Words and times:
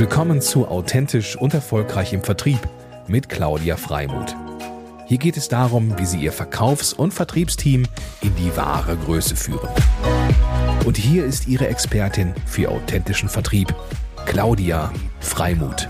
Willkommen 0.00 0.40
zu 0.40 0.66
Authentisch 0.66 1.36
und 1.36 1.52
Erfolgreich 1.52 2.14
im 2.14 2.24
Vertrieb 2.24 2.58
mit 3.06 3.28
Claudia 3.28 3.76
Freimuth. 3.76 4.34
Hier 5.06 5.18
geht 5.18 5.36
es 5.36 5.48
darum, 5.48 5.98
wie 5.98 6.06
Sie 6.06 6.22
Ihr 6.22 6.32
Verkaufs- 6.32 6.94
und 6.94 7.12
Vertriebsteam 7.12 7.86
in 8.22 8.34
die 8.36 8.56
wahre 8.56 8.96
Größe 8.96 9.36
führen. 9.36 9.68
Und 10.86 10.96
hier 10.96 11.26
ist 11.26 11.48
Ihre 11.48 11.68
Expertin 11.68 12.34
für 12.46 12.70
authentischen 12.70 13.28
Vertrieb, 13.28 13.74
Claudia 14.24 14.90
Freimuth. 15.20 15.86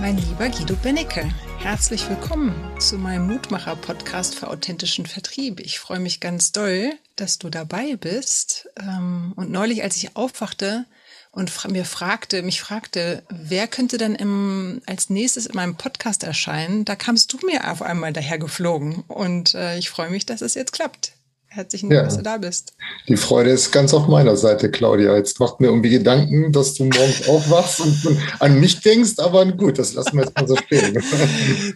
Mein 0.00 0.16
lieber 0.16 0.48
Guido 0.48 0.74
Benecke, 0.82 1.32
herzlich 1.60 2.10
willkommen 2.10 2.56
zu 2.80 2.98
meinem 2.98 3.28
Mutmacher-Podcast 3.28 4.34
für 4.34 4.48
authentischen 4.48 5.06
Vertrieb. 5.06 5.60
Ich 5.60 5.78
freue 5.78 6.00
mich 6.00 6.18
ganz 6.18 6.50
doll, 6.50 6.94
dass 7.14 7.38
du 7.38 7.50
dabei 7.50 7.94
bist. 7.94 8.53
Ähm, 8.78 9.32
und 9.36 9.50
neulich, 9.50 9.82
als 9.82 9.96
ich 9.96 10.16
aufwachte 10.16 10.86
und 11.30 11.52
mir 11.70 11.84
fragte, 11.84 12.42
mich 12.42 12.60
fragte, 12.60 13.24
wer 13.28 13.66
könnte 13.66 13.98
dann 13.98 14.14
im, 14.14 14.82
als 14.86 15.10
nächstes 15.10 15.46
in 15.46 15.56
meinem 15.56 15.76
Podcast 15.76 16.22
erscheinen, 16.22 16.84
da 16.84 16.94
kamst 16.94 17.32
du 17.32 17.38
mir 17.44 17.70
auf 17.70 17.82
einmal 17.82 18.12
daher 18.12 18.38
geflogen. 18.38 19.02
Und 19.08 19.54
äh, 19.54 19.78
ich 19.78 19.90
freue 19.90 20.10
mich, 20.10 20.26
dass 20.26 20.42
es 20.42 20.54
jetzt 20.54 20.72
klappt. 20.72 21.13
Herzlichen 21.54 21.88
Dank, 21.88 21.98
ja. 22.00 22.04
dass 22.04 22.16
du 22.16 22.22
da 22.24 22.36
bist. 22.36 22.72
Die 23.06 23.16
Freude 23.16 23.50
ist 23.50 23.70
ganz 23.70 23.94
auf 23.94 24.08
meiner 24.08 24.36
Seite, 24.36 24.72
Claudia. 24.72 25.14
Jetzt 25.16 25.38
macht 25.38 25.60
mir 25.60 25.68
irgendwie 25.68 25.90
Gedanken, 25.90 26.50
dass 26.50 26.74
du 26.74 26.84
morgens 26.84 27.28
aufwachst 27.28 27.80
und 27.80 28.18
an 28.40 28.58
mich 28.58 28.80
denkst, 28.80 29.12
aber 29.18 29.46
gut, 29.46 29.78
das 29.78 29.94
lassen 29.94 30.16
wir 30.16 30.24
jetzt 30.24 30.36
mal 30.36 30.48
so 30.48 30.56
stehen. 30.56 31.02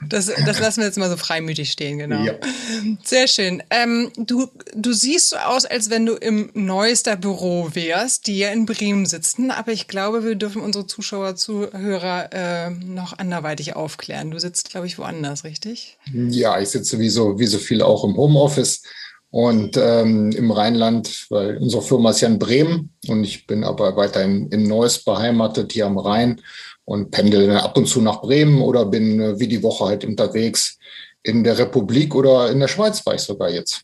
Das, 0.09 0.27
das 0.27 0.61
lassen 0.61 0.81
wir 0.81 0.87
jetzt 0.87 0.99
mal 0.99 1.11
so 1.11 1.17
freimütig 1.17 1.71
stehen, 1.71 1.99
genau. 1.99 2.23
Ja. 2.23 2.35
Sehr 3.05 3.29
schön. 3.29 3.63
Ähm, 3.71 4.11
du, 4.17 4.49
du 4.75 4.93
siehst 4.93 5.31
so 5.31 5.37
aus, 5.37 5.65
als 5.65 5.91
wenn 5.91 6.07
du 6.07 6.15
im 6.15 6.51
neuester 6.55 7.17
Büro 7.17 7.69
wärst, 7.75 8.27
die 8.27 8.39
ja 8.39 8.51
in 8.51 8.67
Bremen 8.67 9.07
sitzen, 9.07 9.51
aber 9.51 9.73
ich 9.73 9.87
glaube, 9.87 10.25
wir 10.25 10.35
dürfen 10.35 10.63
unsere 10.63 10.87
Zuschauer, 10.87 11.37
Zuhörer 11.37 12.31
äh, 12.33 12.71
noch 12.71 13.19
anderweitig 13.19 13.77
aufklären. 13.77 14.31
Du 14.31 14.39
sitzt, 14.39 14.71
glaube 14.71 14.87
ich, 14.87 14.99
woanders, 14.99 15.45
richtig? 15.45 15.99
Ja, 16.13 16.59
ich 16.61 16.71
sitze 16.71 16.99
wie 16.99 17.11
so, 17.11 17.39
wie 17.39 17.47
so 17.47 17.59
viele 17.59 17.87
auch 17.87 18.05
im 18.05 18.17
Homeoffice 18.17 18.83
und 19.31 19.77
ähm, 19.77 20.33
im 20.33 20.51
Rheinland, 20.51 21.27
weil 21.31 21.59
unsere 21.59 21.83
Firma 21.83 22.11
ist 22.11 22.23
ja 22.23 22.29
in 22.29 22.39
Bremen 22.39 22.95
und 23.09 23.25
ich 23.25 23.47
bin 23.47 23.65
aber 23.65 23.97
weiterhin 23.97 24.49
in 24.49 24.65
Neuss 24.65 25.05
beheimatet, 25.05 25.73
hier 25.73 25.87
am 25.87 25.99
Rhein 25.99 26.41
und 26.85 27.11
pendel 27.11 27.51
ab 27.57 27.77
und 27.77 27.87
zu 27.87 28.01
nach 28.01 28.23
Bremen 28.23 28.63
oder 28.63 28.87
bin 28.87 29.21
äh, 29.21 29.39
wie 29.39 29.49
die 29.49 29.63
Woche 29.63 29.87
halt 29.87 30.05
unterwegs 30.05 30.79
in 31.23 31.45
der 31.45 31.59
Republik 31.59 32.15
oder 32.15 32.51
in 32.51 32.61
der 32.61 32.69
Schweiz 32.69 33.05
war 33.05 33.15
ich 33.15 33.21
sogar 33.21 33.51
jetzt. 33.51 33.83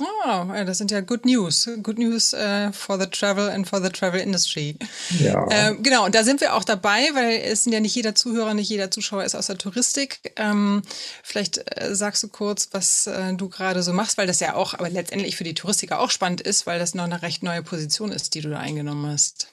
Oh, 0.00 0.44
das 0.66 0.78
sind 0.78 0.90
ja 0.90 1.00
good 1.00 1.24
news. 1.24 1.68
Good 1.82 1.98
news 1.98 2.34
uh, 2.34 2.70
for 2.72 2.98
the 2.98 3.06
travel 3.06 3.48
and 3.48 3.66
for 3.66 3.82
the 3.82 3.88
travel 3.88 4.20
industry. 4.20 4.76
Ja. 5.18 5.46
Ähm, 5.50 5.82
genau, 5.82 6.04
und 6.04 6.14
da 6.14 6.22
sind 6.22 6.40
wir 6.40 6.54
auch 6.54 6.64
dabei, 6.64 7.08
weil 7.14 7.40
es 7.44 7.64
sind 7.64 7.72
ja 7.72 7.80
nicht 7.80 7.94
jeder 7.94 8.14
Zuhörer, 8.14 8.54
nicht 8.54 8.68
jeder 8.68 8.90
Zuschauer 8.90 9.24
ist 9.24 9.34
aus 9.34 9.46
der 9.46 9.58
Touristik. 9.58 10.32
Ähm, 10.36 10.82
vielleicht 11.22 11.58
äh, 11.80 11.94
sagst 11.94 12.22
du 12.22 12.28
kurz, 12.28 12.68
was 12.72 13.06
äh, 13.06 13.34
du 13.34 13.48
gerade 13.48 13.82
so 13.82 13.92
machst, 13.92 14.18
weil 14.18 14.26
das 14.26 14.40
ja 14.40 14.54
auch, 14.54 14.74
aber 14.74 14.90
letztendlich 14.90 15.36
für 15.36 15.44
die 15.44 15.54
Touristiker 15.54 16.00
auch 16.00 16.10
spannend 16.10 16.40
ist, 16.40 16.66
weil 16.66 16.78
das 16.78 16.94
noch 16.94 17.04
eine 17.04 17.22
recht 17.22 17.42
neue 17.42 17.62
Position 17.62 18.12
ist, 18.12 18.34
die 18.34 18.40
du 18.40 18.50
da 18.50 18.58
eingenommen 18.58 19.10
hast. 19.10 19.48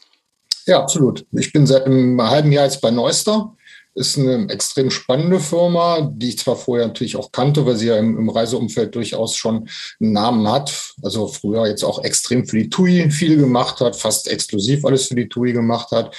Ja, 0.65 0.79
absolut. 0.79 1.25
Ich 1.33 1.51
bin 1.51 1.67
seit 1.67 1.85
einem 1.85 2.21
halben 2.21 2.51
Jahr 2.51 2.65
jetzt 2.65 2.81
bei 2.81 2.91
Neuster 2.91 3.55
ist 3.95 4.17
eine 4.17 4.49
extrem 4.49 4.89
spannende 4.89 5.39
Firma, 5.39 6.01
die 6.13 6.29
ich 6.29 6.39
zwar 6.39 6.55
vorher 6.55 6.87
natürlich 6.87 7.15
auch 7.15 7.31
kannte, 7.31 7.65
weil 7.65 7.75
sie 7.75 7.87
ja 7.87 7.97
im, 7.97 8.17
im, 8.17 8.29
Reiseumfeld 8.29 8.95
durchaus 8.95 9.35
schon 9.35 9.69
einen 9.99 10.13
Namen 10.13 10.47
hat. 10.49 10.93
Also 11.03 11.27
früher 11.27 11.67
jetzt 11.67 11.83
auch 11.83 12.03
extrem 12.03 12.45
für 12.45 12.57
die 12.57 12.69
TUI 12.69 13.11
viel 13.11 13.37
gemacht 13.37 13.81
hat, 13.81 13.95
fast 13.95 14.27
exklusiv 14.27 14.83
alles 14.85 15.07
für 15.07 15.15
die 15.15 15.29
TUI 15.29 15.53
gemacht 15.53 15.91
hat. 15.91 16.15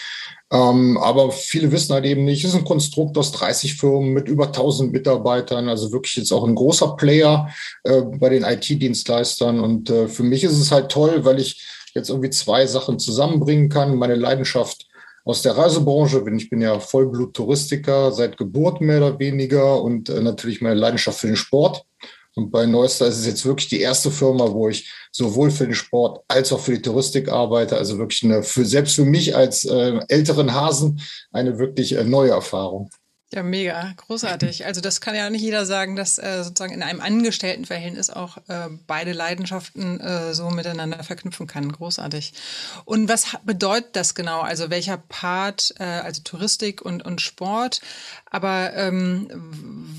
Ähm, 0.52 0.98
aber 0.98 1.32
viele 1.32 1.72
wissen 1.72 1.94
halt 1.94 2.04
eben 2.04 2.24
nicht, 2.24 2.44
es 2.44 2.50
ist 2.50 2.56
ein 2.56 2.64
Konstrukt 2.64 3.18
aus 3.18 3.32
30 3.32 3.74
Firmen 3.74 4.12
mit 4.12 4.28
über 4.28 4.46
1000 4.46 4.92
Mitarbeitern, 4.92 5.68
also 5.68 5.90
wirklich 5.90 6.14
jetzt 6.14 6.32
auch 6.32 6.44
ein 6.44 6.54
großer 6.54 6.94
Player 6.96 7.48
äh, 7.82 8.02
bei 8.02 8.28
den 8.28 8.44
IT-Dienstleistern. 8.44 9.58
Und 9.58 9.90
äh, 9.90 10.06
für 10.06 10.22
mich 10.22 10.44
ist 10.44 10.58
es 10.60 10.70
halt 10.70 10.92
toll, 10.92 11.24
weil 11.24 11.40
ich 11.40 11.66
jetzt 11.94 12.08
irgendwie 12.08 12.30
zwei 12.30 12.66
Sachen 12.66 13.00
zusammenbringen 13.00 13.68
kann. 13.68 13.96
Meine 13.96 14.14
Leidenschaft 14.14 14.86
aus 15.24 15.42
der 15.42 15.56
Reisebranche 15.56 16.20
bin. 16.20 16.36
Ich 16.36 16.50
bin 16.50 16.60
ja 16.60 16.78
Vollblut-Touristiker 16.78 18.12
seit 18.12 18.36
Geburt 18.36 18.80
mehr 18.80 18.98
oder 18.98 19.18
weniger 19.18 19.82
und 19.82 20.08
äh, 20.08 20.20
natürlich 20.20 20.60
meine 20.60 20.74
Leidenschaft 20.74 21.18
für 21.18 21.28
den 21.28 21.36
Sport. 21.36 21.84
Und 22.36 22.50
bei 22.50 22.66
Neuster 22.66 23.06
ist 23.06 23.18
es 23.18 23.26
jetzt 23.26 23.46
wirklich 23.46 23.68
die 23.68 23.80
erste 23.80 24.10
Firma, 24.10 24.52
wo 24.52 24.68
ich 24.68 24.92
sowohl 25.12 25.50
für 25.50 25.64
den 25.64 25.74
Sport 25.74 26.24
als 26.26 26.52
auch 26.52 26.58
für 26.58 26.72
die 26.72 26.82
Touristik 26.82 27.28
arbeite. 27.28 27.76
Also 27.76 27.98
wirklich 27.98 28.24
eine, 28.24 28.42
für, 28.42 28.64
selbst 28.64 28.96
für 28.96 29.04
mich 29.04 29.36
als 29.36 29.64
äh, 29.64 30.00
älteren 30.08 30.52
Hasen 30.52 31.00
eine 31.32 31.58
wirklich 31.58 31.96
äh, 31.96 32.04
neue 32.04 32.30
Erfahrung. 32.30 32.90
Ja, 33.32 33.42
mega, 33.42 33.92
großartig. 33.96 34.64
Also 34.64 34.80
das 34.80 35.00
kann 35.00 35.16
ja 35.16 35.28
nicht 35.28 35.42
jeder 35.42 35.66
sagen, 35.66 35.96
dass 35.96 36.18
äh, 36.18 36.44
sozusagen 36.44 36.72
in 36.72 36.82
einem 36.82 37.00
Angestelltenverhältnis 37.00 38.10
auch 38.10 38.36
äh, 38.48 38.68
beide 38.86 39.12
Leidenschaften 39.12 39.98
äh, 39.98 40.34
so 40.34 40.50
miteinander 40.50 41.02
verknüpfen 41.02 41.48
kann. 41.48 41.72
Großartig. 41.72 42.32
Und 42.84 43.08
was 43.08 43.36
bedeutet 43.42 43.96
das 43.96 44.14
genau? 44.14 44.42
Also 44.42 44.70
welcher 44.70 44.98
Part, 44.98 45.74
äh, 45.80 45.84
also 45.84 46.22
Touristik 46.22 46.82
und, 46.82 47.04
und 47.04 47.20
Sport, 47.20 47.80
aber 48.34 48.72
ähm, 48.74 49.28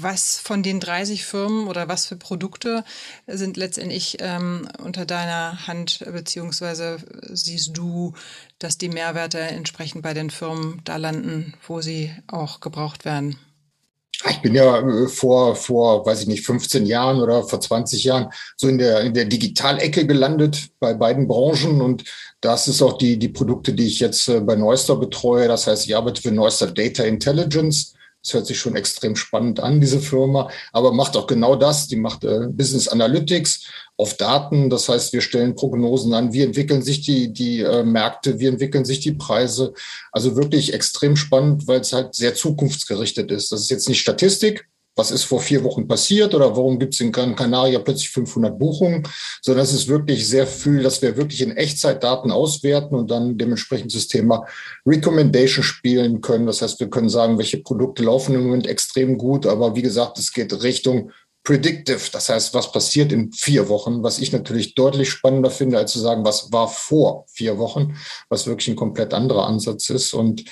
was 0.01 0.37
von 0.37 0.61
den 0.61 0.81
30 0.81 1.23
Firmen 1.23 1.69
oder 1.69 1.87
was 1.87 2.05
für 2.05 2.17
Produkte 2.17 2.83
sind 3.27 3.55
letztendlich 3.55 4.17
ähm, 4.19 4.67
unter 4.83 5.05
deiner 5.05 5.67
Hand, 5.67 6.03
beziehungsweise 6.11 6.97
siehst 7.31 7.77
du, 7.77 8.11
dass 8.59 8.77
die 8.77 8.89
Mehrwerte 8.89 9.39
entsprechend 9.39 10.01
bei 10.01 10.13
den 10.13 10.31
Firmen 10.31 10.81
da 10.83 10.97
landen, 10.97 11.53
wo 11.65 11.79
sie 11.79 12.11
auch 12.27 12.59
gebraucht 12.59 13.05
werden? 13.05 13.37
Ich 14.29 14.41
bin 14.41 14.53
ja 14.53 14.79
äh, 14.79 15.07
vor, 15.07 15.55
vor, 15.55 16.05
weiß 16.05 16.23
ich 16.23 16.27
nicht, 16.27 16.45
15 16.45 16.85
Jahren 16.85 17.21
oder 17.21 17.41
vor 17.43 17.61
20 17.61 18.03
Jahren 18.03 18.27
so 18.57 18.67
in 18.67 18.77
der, 18.77 18.99
in 18.99 19.13
der 19.13 19.25
Digitalecke 19.25 20.05
gelandet 20.05 20.71
bei 20.81 20.93
beiden 20.93 21.25
Branchen 21.25 21.81
und 21.81 22.03
das 22.41 22.67
ist 22.67 22.81
auch 22.81 22.97
die, 22.97 23.17
die 23.17 23.29
Produkte, 23.29 23.71
die 23.71 23.87
ich 23.87 24.01
jetzt 24.01 24.27
äh, 24.27 24.41
bei 24.41 24.57
Neuster 24.57 24.97
betreue. 24.97 25.47
Das 25.47 25.67
heißt, 25.67 25.85
ich 25.85 25.95
arbeite 25.95 26.21
für 26.21 26.31
Neuster 26.31 26.67
Data 26.67 27.03
Intelligence. 27.03 27.94
Das 28.25 28.33
hört 28.33 28.47
sich 28.47 28.57
schon 28.59 28.75
extrem 28.75 29.15
spannend 29.15 29.59
an, 29.59 29.79
diese 29.79 29.99
Firma, 29.99 30.49
aber 30.73 30.91
macht 30.91 31.15
auch 31.15 31.27
genau 31.27 31.55
das. 31.55 31.87
Die 31.87 31.95
macht 31.95 32.23
äh, 32.23 32.47
Business 32.49 32.87
Analytics 32.87 33.65
auf 33.97 34.17
Daten. 34.17 34.71
Das 34.71 34.89
heißt, 34.89 35.13
wir 35.13 35.21
stellen 35.21 35.53
Prognosen 35.53 36.11
an, 36.15 36.33
wie 36.33 36.41
entwickeln 36.41 36.81
sich 36.81 37.01
die, 37.01 37.31
die 37.31 37.59
äh, 37.59 37.83
Märkte, 37.83 38.39
wie 38.39 38.47
entwickeln 38.47 38.83
sich 38.83 38.99
die 38.99 39.13
Preise. 39.13 39.73
Also 40.11 40.35
wirklich 40.35 40.73
extrem 40.73 41.15
spannend, 41.15 41.67
weil 41.67 41.81
es 41.81 41.93
halt 41.93 42.15
sehr 42.15 42.33
zukunftsgerichtet 42.33 43.29
ist. 43.29 43.51
Das 43.51 43.61
ist 43.61 43.69
jetzt 43.69 43.87
nicht 43.87 44.01
Statistik, 44.01 44.67
was 44.95 45.11
ist 45.11 45.23
vor 45.23 45.41
vier 45.41 45.63
Wochen 45.63 45.87
passiert 45.87 46.33
oder 46.33 46.55
warum 46.55 46.79
gibt 46.79 46.93
es 46.93 47.01
in 47.01 47.11
Gran 47.11 47.35
Canaria 47.35 47.79
plötzlich 47.79 48.09
500 48.09 48.57
Buchungen, 48.57 49.03
sondern 49.41 49.63
es 49.63 49.73
ist 49.73 49.87
wirklich 49.87 50.27
sehr 50.27 50.47
viel, 50.47 50.83
dass 50.83 51.01
wir 51.01 51.17
wirklich 51.17 51.41
in 51.41 51.55
Echtzeit 51.55 52.03
Daten 52.03 52.31
auswerten 52.31 52.95
und 52.95 53.11
dann 53.11 53.37
dementsprechend 53.37 53.93
das 53.93 54.07
Thema 54.07 54.45
Recommendation 54.85 55.63
spielen 55.63 56.21
können. 56.21 56.45
Das 56.45 56.61
heißt, 56.61 56.79
wir 56.79 56.89
können 56.89 57.09
sagen, 57.09 57.37
welche 57.37 57.57
Produkte 57.57 58.03
laufen 58.03 58.35
im 58.35 58.43
Moment 58.43 58.67
extrem 58.67 59.17
gut, 59.17 59.45
aber 59.45 59.75
wie 59.75 59.81
gesagt, 59.81 60.17
es 60.17 60.31
geht 60.31 60.63
Richtung 60.63 61.11
predictive, 61.45 62.09
das 62.11 62.27
heißt, 62.27 62.53
was 62.53 62.71
passiert 62.71 63.13
in 63.13 63.31
vier 63.31 63.69
Wochen, 63.69 64.03
was 64.03 64.19
ich 64.19 64.33
natürlich 64.33 64.75
deutlich 64.75 65.09
spannender 65.09 65.51
finde, 65.51 65.77
als 65.77 65.93
zu 65.93 65.99
sagen, 65.99 66.25
was 66.25 66.51
war 66.51 66.67
vor 66.67 67.25
vier 67.31 67.57
Wochen, 67.59 67.95
was 68.29 68.47
wirklich 68.47 68.67
ein 68.67 68.75
komplett 68.75 69.13
anderer 69.13 69.47
Ansatz 69.47 69.89
ist. 69.89 70.13
Und 70.13 70.43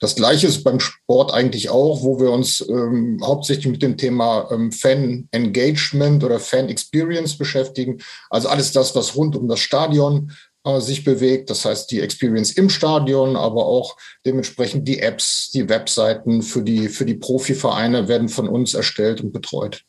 das 0.00 0.14
Gleiche 0.14 0.46
ist 0.46 0.62
beim 0.62 0.80
Sport 0.80 1.34
eigentlich 1.34 1.68
auch, 1.68 2.02
wo 2.02 2.20
wir 2.20 2.30
uns 2.30 2.64
ähm, 2.68 3.20
hauptsächlich 3.22 3.66
mit 3.66 3.82
dem 3.82 3.98
Thema 3.98 4.48
ähm, 4.52 4.72
Fan 4.72 5.28
Engagement 5.32 6.22
oder 6.22 6.38
Fan 6.38 6.68
Experience 6.68 7.36
beschäftigen. 7.36 7.98
Also 8.30 8.48
alles 8.48 8.72
das, 8.72 8.94
was 8.94 9.16
rund 9.16 9.34
um 9.36 9.48
das 9.48 9.58
Stadion 9.58 10.32
äh, 10.64 10.80
sich 10.80 11.02
bewegt. 11.02 11.50
Das 11.50 11.64
heißt, 11.64 11.90
die 11.90 12.00
Experience 12.00 12.52
im 12.52 12.70
Stadion, 12.70 13.36
aber 13.36 13.66
auch 13.66 13.96
dementsprechend 14.24 14.86
die 14.86 15.00
Apps, 15.00 15.50
die 15.52 15.68
Webseiten 15.68 16.42
für 16.42 16.62
die, 16.62 16.88
für 16.88 17.04
die 17.04 17.14
Profivereine 17.14 18.06
werden 18.06 18.28
von 18.28 18.48
uns 18.48 18.74
erstellt 18.74 19.20
und 19.20 19.32
betreut. 19.32 19.84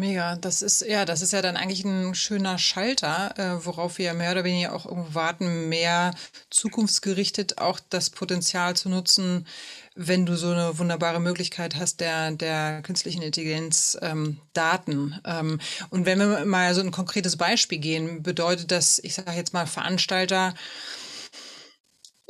Mega, 0.00 0.36
das 0.36 0.62
ist 0.62 0.80
ja, 0.80 1.04
das 1.04 1.20
ist 1.20 1.34
ja 1.34 1.42
dann 1.42 1.58
eigentlich 1.58 1.84
ein 1.84 2.14
schöner 2.14 2.56
Schalter, 2.56 3.34
äh, 3.36 3.66
worauf 3.66 3.98
wir 3.98 4.14
mehr 4.14 4.32
oder 4.32 4.44
weniger 4.44 4.74
auch 4.74 4.86
warten, 5.12 5.68
mehr 5.68 6.14
zukunftsgerichtet 6.48 7.58
auch 7.58 7.78
das 7.90 8.08
Potenzial 8.08 8.74
zu 8.74 8.88
nutzen, 8.88 9.46
wenn 9.94 10.24
du 10.24 10.36
so 10.36 10.52
eine 10.52 10.78
wunderbare 10.78 11.20
Möglichkeit 11.20 11.76
hast 11.76 12.00
der, 12.00 12.30
der 12.30 12.80
künstlichen 12.80 13.20
Intelligenz 13.20 13.98
ähm, 14.00 14.38
Daten. 14.54 15.20
Ähm, 15.26 15.60
und 15.90 16.06
wenn 16.06 16.18
wir 16.18 16.46
mal 16.46 16.74
so 16.74 16.80
ein 16.80 16.92
konkretes 16.92 17.36
Beispiel 17.36 17.78
gehen, 17.78 18.22
bedeutet 18.22 18.70
das, 18.70 19.00
ich 19.00 19.14
sage 19.14 19.32
jetzt 19.32 19.52
mal 19.52 19.66
Veranstalter, 19.66 20.54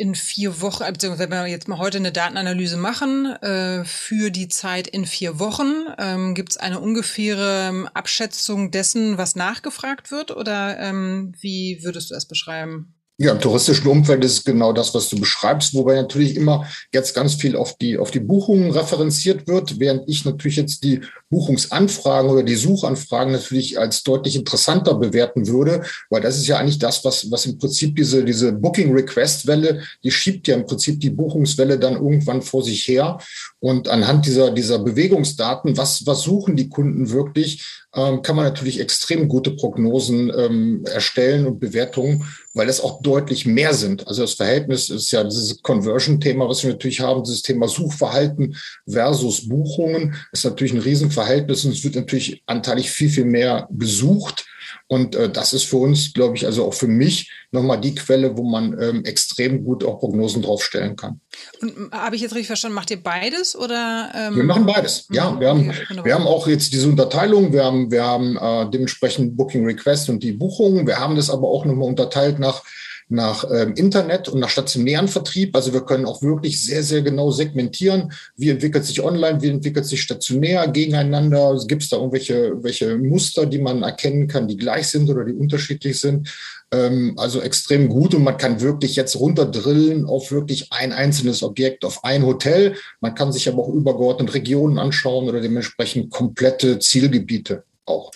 in 0.00 0.14
vier 0.14 0.62
Wochen, 0.62 0.84
beziehungsweise 0.90 1.30
wenn 1.30 1.38
wir 1.38 1.46
jetzt 1.46 1.68
mal 1.68 1.78
heute 1.78 1.98
eine 1.98 2.10
Datenanalyse 2.10 2.78
machen, 2.78 3.26
äh, 3.26 3.84
für 3.84 4.30
die 4.30 4.48
Zeit 4.48 4.86
in 4.86 5.04
vier 5.04 5.38
Wochen, 5.38 5.84
ähm, 5.98 6.34
gibt 6.34 6.52
es 6.52 6.56
eine 6.56 6.80
ungefähre 6.80 7.68
ähm, 7.68 7.88
Abschätzung 7.92 8.70
dessen, 8.70 9.18
was 9.18 9.36
nachgefragt 9.36 10.10
wird? 10.10 10.34
Oder 10.34 10.78
ähm, 10.78 11.34
wie 11.40 11.80
würdest 11.82 12.10
du 12.10 12.14
das 12.14 12.26
beschreiben? 12.26 12.94
Ja, 13.18 13.32
im 13.32 13.40
touristischen 13.40 13.86
Umfeld 13.88 14.24
ist 14.24 14.32
es 14.32 14.44
genau 14.44 14.72
das, 14.72 14.94
was 14.94 15.10
du 15.10 15.20
beschreibst, 15.20 15.74
wobei 15.74 15.96
natürlich 15.96 16.36
immer 16.36 16.66
jetzt 16.94 17.14
ganz 17.14 17.34
viel 17.34 17.54
auf 17.54 17.76
die, 17.76 17.98
auf 17.98 18.10
die 18.10 18.20
Buchungen 18.20 18.70
referenziert 18.70 19.46
wird, 19.46 19.78
während 19.78 20.08
ich 20.08 20.24
natürlich 20.24 20.56
jetzt 20.56 20.82
die 20.82 21.02
Buchungsanfragen 21.30 22.30
oder 22.30 22.42
die 22.42 22.56
Suchanfragen 22.56 23.32
natürlich 23.32 23.78
als 23.78 24.02
deutlich 24.02 24.34
interessanter 24.34 24.94
bewerten 24.94 25.46
würde, 25.46 25.84
weil 26.10 26.20
das 26.20 26.36
ist 26.36 26.48
ja 26.48 26.58
eigentlich 26.58 26.80
das, 26.80 27.04
was, 27.04 27.30
was 27.30 27.46
im 27.46 27.56
Prinzip 27.56 27.94
diese, 27.96 28.24
diese 28.24 28.52
Booking-Request-Welle, 28.52 29.82
die 30.02 30.10
schiebt 30.10 30.48
ja 30.48 30.56
im 30.56 30.66
Prinzip 30.66 31.00
die 31.00 31.10
Buchungswelle 31.10 31.78
dann 31.78 31.94
irgendwann 31.94 32.42
vor 32.42 32.64
sich 32.64 32.86
her. 32.88 33.18
Und 33.60 33.88
anhand 33.88 34.26
dieser, 34.26 34.50
dieser 34.50 34.80
Bewegungsdaten, 34.80 35.76
was, 35.76 36.04
was 36.04 36.22
suchen 36.22 36.56
die 36.56 36.68
Kunden 36.68 37.10
wirklich, 37.10 37.64
ähm, 37.94 38.22
kann 38.22 38.36
man 38.36 38.44
natürlich 38.44 38.80
extrem 38.80 39.28
gute 39.28 39.52
Prognosen 39.52 40.32
ähm, 40.36 40.84
erstellen 40.86 41.46
und 41.46 41.58
Bewertungen, 41.58 42.24
weil 42.54 42.68
es 42.68 42.80
auch 42.80 43.02
deutlich 43.02 43.46
mehr 43.46 43.74
sind. 43.74 44.06
Also 44.06 44.22
das 44.22 44.34
Verhältnis 44.34 44.90
ist 44.90 45.10
ja 45.10 45.24
dieses 45.24 45.60
Conversion-Thema, 45.62 46.48
was 46.48 46.62
wir 46.62 46.70
natürlich 46.70 47.00
haben, 47.00 47.22
dieses 47.24 47.42
Thema 47.42 47.68
Suchverhalten 47.68 48.56
versus 48.88 49.48
Buchungen, 49.48 50.14
ist 50.32 50.44
natürlich 50.44 50.72
ein 50.72 50.80
Riesenverhältnis 50.80 51.19
und 51.64 51.72
es 51.72 51.84
wird 51.84 51.94
natürlich 51.94 52.42
anteilig 52.46 52.90
viel, 52.90 53.10
viel 53.10 53.24
mehr 53.24 53.68
besucht. 53.70 54.46
Und 54.86 55.14
äh, 55.14 55.30
das 55.30 55.52
ist 55.52 55.64
für 55.64 55.76
uns, 55.76 56.12
glaube 56.12 56.36
ich, 56.36 56.46
also 56.46 56.66
auch 56.66 56.74
für 56.74 56.88
mich 56.88 57.30
nochmal 57.52 57.80
die 57.80 57.94
Quelle, 57.94 58.36
wo 58.36 58.42
man 58.42 58.76
ähm, 58.80 59.04
extrem 59.04 59.64
gut 59.64 59.84
auch 59.84 60.00
Prognosen 60.00 60.42
draufstellen 60.42 60.96
kann. 60.96 61.20
Und 61.60 61.92
habe 61.92 62.16
ich 62.16 62.22
jetzt 62.22 62.32
richtig 62.32 62.48
verstanden, 62.48 62.74
macht 62.74 62.90
ihr 62.90 63.02
beides 63.02 63.56
oder? 63.56 64.10
Ähm 64.14 64.36
wir 64.36 64.44
machen 64.44 64.66
beides. 64.66 65.06
Ja, 65.10 65.30
mhm. 65.30 65.40
wir 65.40 65.48
haben, 65.48 65.72
wir 66.04 66.14
haben 66.14 66.26
auch 66.26 66.46
jetzt 66.48 66.72
diese 66.72 66.88
Unterteilung. 66.88 67.52
Wir 67.52 67.64
haben, 67.64 67.90
wir 67.90 68.04
haben 68.04 68.36
äh, 68.36 68.70
dementsprechend 68.70 69.36
Booking 69.36 69.64
Request 69.64 70.10
und 70.10 70.22
die 70.22 70.32
Buchungen. 70.32 70.86
Wir 70.86 70.98
haben 70.98 71.16
das 71.16 71.30
aber 71.30 71.48
auch 71.48 71.64
nochmal 71.64 71.88
unterteilt 71.88 72.38
nach 72.38 72.62
nach 73.10 73.44
ähm, 73.52 73.74
Internet 73.74 74.28
und 74.28 74.40
nach 74.40 74.48
stationären 74.48 75.08
Vertrieb. 75.08 75.54
Also 75.54 75.72
wir 75.72 75.82
können 75.82 76.06
auch 76.06 76.22
wirklich 76.22 76.64
sehr, 76.64 76.82
sehr 76.82 77.02
genau 77.02 77.30
segmentieren. 77.30 78.12
Wie 78.36 78.50
entwickelt 78.50 78.84
sich 78.84 79.02
online, 79.02 79.42
wie 79.42 79.48
entwickelt 79.48 79.84
sich 79.84 80.00
stationär 80.00 80.68
gegeneinander? 80.68 81.58
Gibt 81.66 81.82
es 81.82 81.88
da 81.88 81.96
irgendwelche 81.96 82.62
welche 82.62 82.96
Muster, 82.96 83.46
die 83.46 83.58
man 83.58 83.82
erkennen 83.82 84.28
kann, 84.28 84.46
die 84.46 84.56
gleich 84.56 84.88
sind 84.88 85.10
oder 85.10 85.24
die 85.24 85.32
unterschiedlich 85.32 85.98
sind? 85.98 86.28
Ähm, 86.72 87.14
also 87.16 87.40
extrem 87.40 87.88
gut 87.88 88.14
und 88.14 88.22
man 88.22 88.36
kann 88.36 88.60
wirklich 88.60 88.94
jetzt 88.94 89.18
runterdrillen 89.18 90.06
auf 90.06 90.30
wirklich 90.30 90.72
ein 90.72 90.92
einzelnes 90.92 91.42
Objekt, 91.42 91.84
auf 91.84 92.04
ein 92.04 92.24
Hotel. 92.24 92.76
Man 93.00 93.16
kann 93.16 93.32
sich 93.32 93.48
aber 93.48 93.64
auch 93.64 93.74
übergeordnet 93.74 94.34
Regionen 94.34 94.78
anschauen 94.78 95.28
oder 95.28 95.40
dementsprechend 95.40 96.10
komplette 96.10 96.78
Zielgebiete 96.78 97.64
auch. 97.86 98.12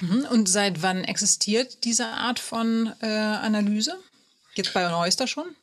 Mhm. 0.00 0.26
Und 0.32 0.48
seit 0.48 0.82
wann 0.82 1.04
existiert 1.04 1.84
diese 1.84 2.06
Art 2.06 2.40
von 2.40 2.92
äh, 3.00 3.06
Analyse? 3.06 3.94
Jetzt 4.56 4.72
bei 4.72 4.88
Neuster 4.88 5.26
schon? 5.26 5.54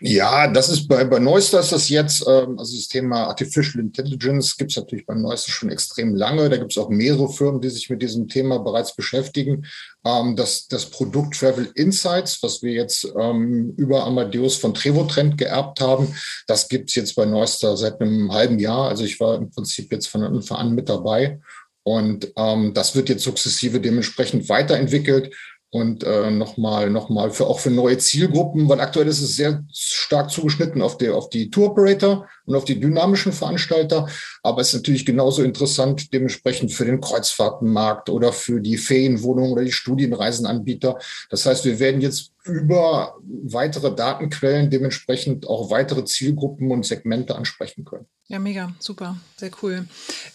Ja, 0.00 0.46
das 0.46 0.68
ist 0.68 0.86
bei, 0.86 1.02
bei 1.04 1.18
Neuster 1.18 1.58
ist 1.58 1.72
das 1.72 1.88
jetzt, 1.88 2.24
ähm, 2.28 2.56
also 2.56 2.76
das 2.76 2.86
Thema 2.86 3.26
Artificial 3.26 3.82
Intelligence 3.82 4.56
gibt 4.56 4.70
es 4.70 4.76
natürlich 4.76 5.04
bei 5.04 5.14
Neuster 5.14 5.50
schon 5.50 5.70
extrem 5.70 6.14
lange. 6.14 6.48
Da 6.48 6.56
gibt 6.56 6.70
es 6.70 6.78
auch 6.78 6.88
mehrere 6.88 7.28
Firmen, 7.32 7.60
die 7.60 7.68
sich 7.68 7.90
mit 7.90 8.00
diesem 8.00 8.28
Thema 8.28 8.60
bereits 8.60 8.94
beschäftigen. 8.94 9.66
Ähm, 10.04 10.36
das, 10.36 10.68
das 10.68 10.86
Produkt 10.86 11.40
Travel 11.40 11.68
Insights, 11.74 12.40
was 12.44 12.62
wir 12.62 12.72
jetzt 12.72 13.12
ähm, 13.18 13.74
über 13.76 14.04
Amadeus 14.04 14.56
von 14.56 14.72
Trevotrend 14.72 15.36
geerbt 15.36 15.80
haben, 15.80 16.14
das 16.46 16.68
gibt 16.68 16.90
es 16.90 16.94
jetzt 16.94 17.16
bei 17.16 17.24
Neuster 17.24 17.76
seit 17.76 18.00
einem 18.00 18.32
halben 18.32 18.60
Jahr. 18.60 18.88
Also 18.88 19.02
ich 19.02 19.18
war 19.18 19.34
im 19.34 19.50
Prinzip 19.50 19.90
jetzt 19.90 20.06
von 20.06 20.22
Anfang 20.22 20.58
an 20.58 20.74
mit 20.76 20.88
dabei. 20.88 21.40
Und 21.82 22.32
ähm, 22.36 22.72
das 22.72 22.94
wird 22.94 23.08
jetzt 23.08 23.24
sukzessive 23.24 23.80
dementsprechend 23.80 24.48
weiterentwickelt 24.48 25.34
und 25.70 26.02
äh, 26.02 26.30
nochmal 26.30 26.88
noch 26.88 27.10
mal 27.10 27.30
für 27.30 27.46
auch 27.46 27.60
für 27.60 27.70
neue 27.70 27.98
Zielgruppen, 27.98 28.68
weil 28.68 28.80
aktuell 28.80 29.06
ist 29.06 29.20
es 29.20 29.36
sehr 29.36 29.64
stark 29.70 30.30
zugeschnitten 30.30 30.80
auf 30.80 30.96
die, 30.96 31.10
auf 31.10 31.28
die 31.28 31.50
Tour 31.50 31.72
Operator 31.72 32.26
und 32.46 32.56
auf 32.56 32.64
die 32.64 32.80
dynamischen 32.80 33.32
Veranstalter. 33.32 34.08
Aber 34.42 34.62
es 34.62 34.68
ist 34.68 34.80
natürlich 34.80 35.04
genauso 35.04 35.42
interessant 35.42 36.12
dementsprechend 36.14 36.72
für 36.72 36.86
den 36.86 37.02
Kreuzfahrtenmarkt 37.02 38.08
oder 38.08 38.32
für 38.32 38.60
die 38.60 38.78
Ferienwohnungen 38.78 39.52
oder 39.52 39.64
die 39.64 39.72
Studienreisenanbieter. 39.72 40.98
Das 41.28 41.44
heißt, 41.44 41.66
wir 41.66 41.78
werden 41.78 42.00
jetzt 42.00 42.32
über 42.44 43.18
weitere 43.22 43.94
Datenquellen 43.94 44.70
dementsprechend 44.70 45.46
auch 45.46 45.70
weitere 45.70 46.06
Zielgruppen 46.06 46.70
und 46.70 46.86
Segmente 46.86 47.36
ansprechen 47.36 47.84
können. 47.84 48.06
Ja, 48.28 48.38
mega, 48.38 48.72
super, 48.78 49.16
sehr 49.36 49.50
cool. 49.62 49.86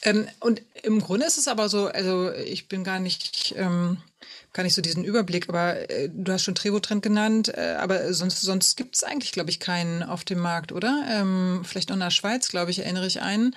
Ähm, 0.04 0.28
und 0.40 0.62
im 0.84 1.00
Grunde 1.00 1.26
ist 1.26 1.40
es 1.40 1.48
aber 1.48 1.70
so, 1.70 1.88
also 1.88 2.32
ich 2.32 2.68
bin 2.68 2.84
gar 2.84 3.00
nicht. 3.00 3.56
Ähm 3.58 3.98
gar 4.54 4.64
nicht 4.64 4.76
so 4.76 4.82
diesen 4.82 5.04
Überblick, 5.04 5.50
aber 5.50 5.90
äh, 5.90 6.10
du 6.14 6.32
hast 6.32 6.44
schon 6.44 6.56
Trevotrend 6.56 7.02
genannt, 7.02 7.52
äh, 7.56 7.76
aber 7.80 8.14
sonst, 8.14 8.42
sonst 8.42 8.78
gibt 8.78 8.96
es 8.96 9.04
eigentlich, 9.04 9.32
glaube 9.32 9.50
ich, 9.50 9.60
keinen 9.60 10.04
auf 10.04 10.24
dem 10.24 10.40
Markt, 10.40 10.72
oder? 10.72 11.04
Ähm, 11.12 11.62
vielleicht 11.64 11.90
noch 11.90 11.96
in 11.96 12.02
der 12.02 12.12
Schweiz, 12.12 12.50
glaube 12.50 12.72
ich, 12.72 12.80
erinnere 12.80 13.08
ich 13.08 13.22
einen, 13.22 13.56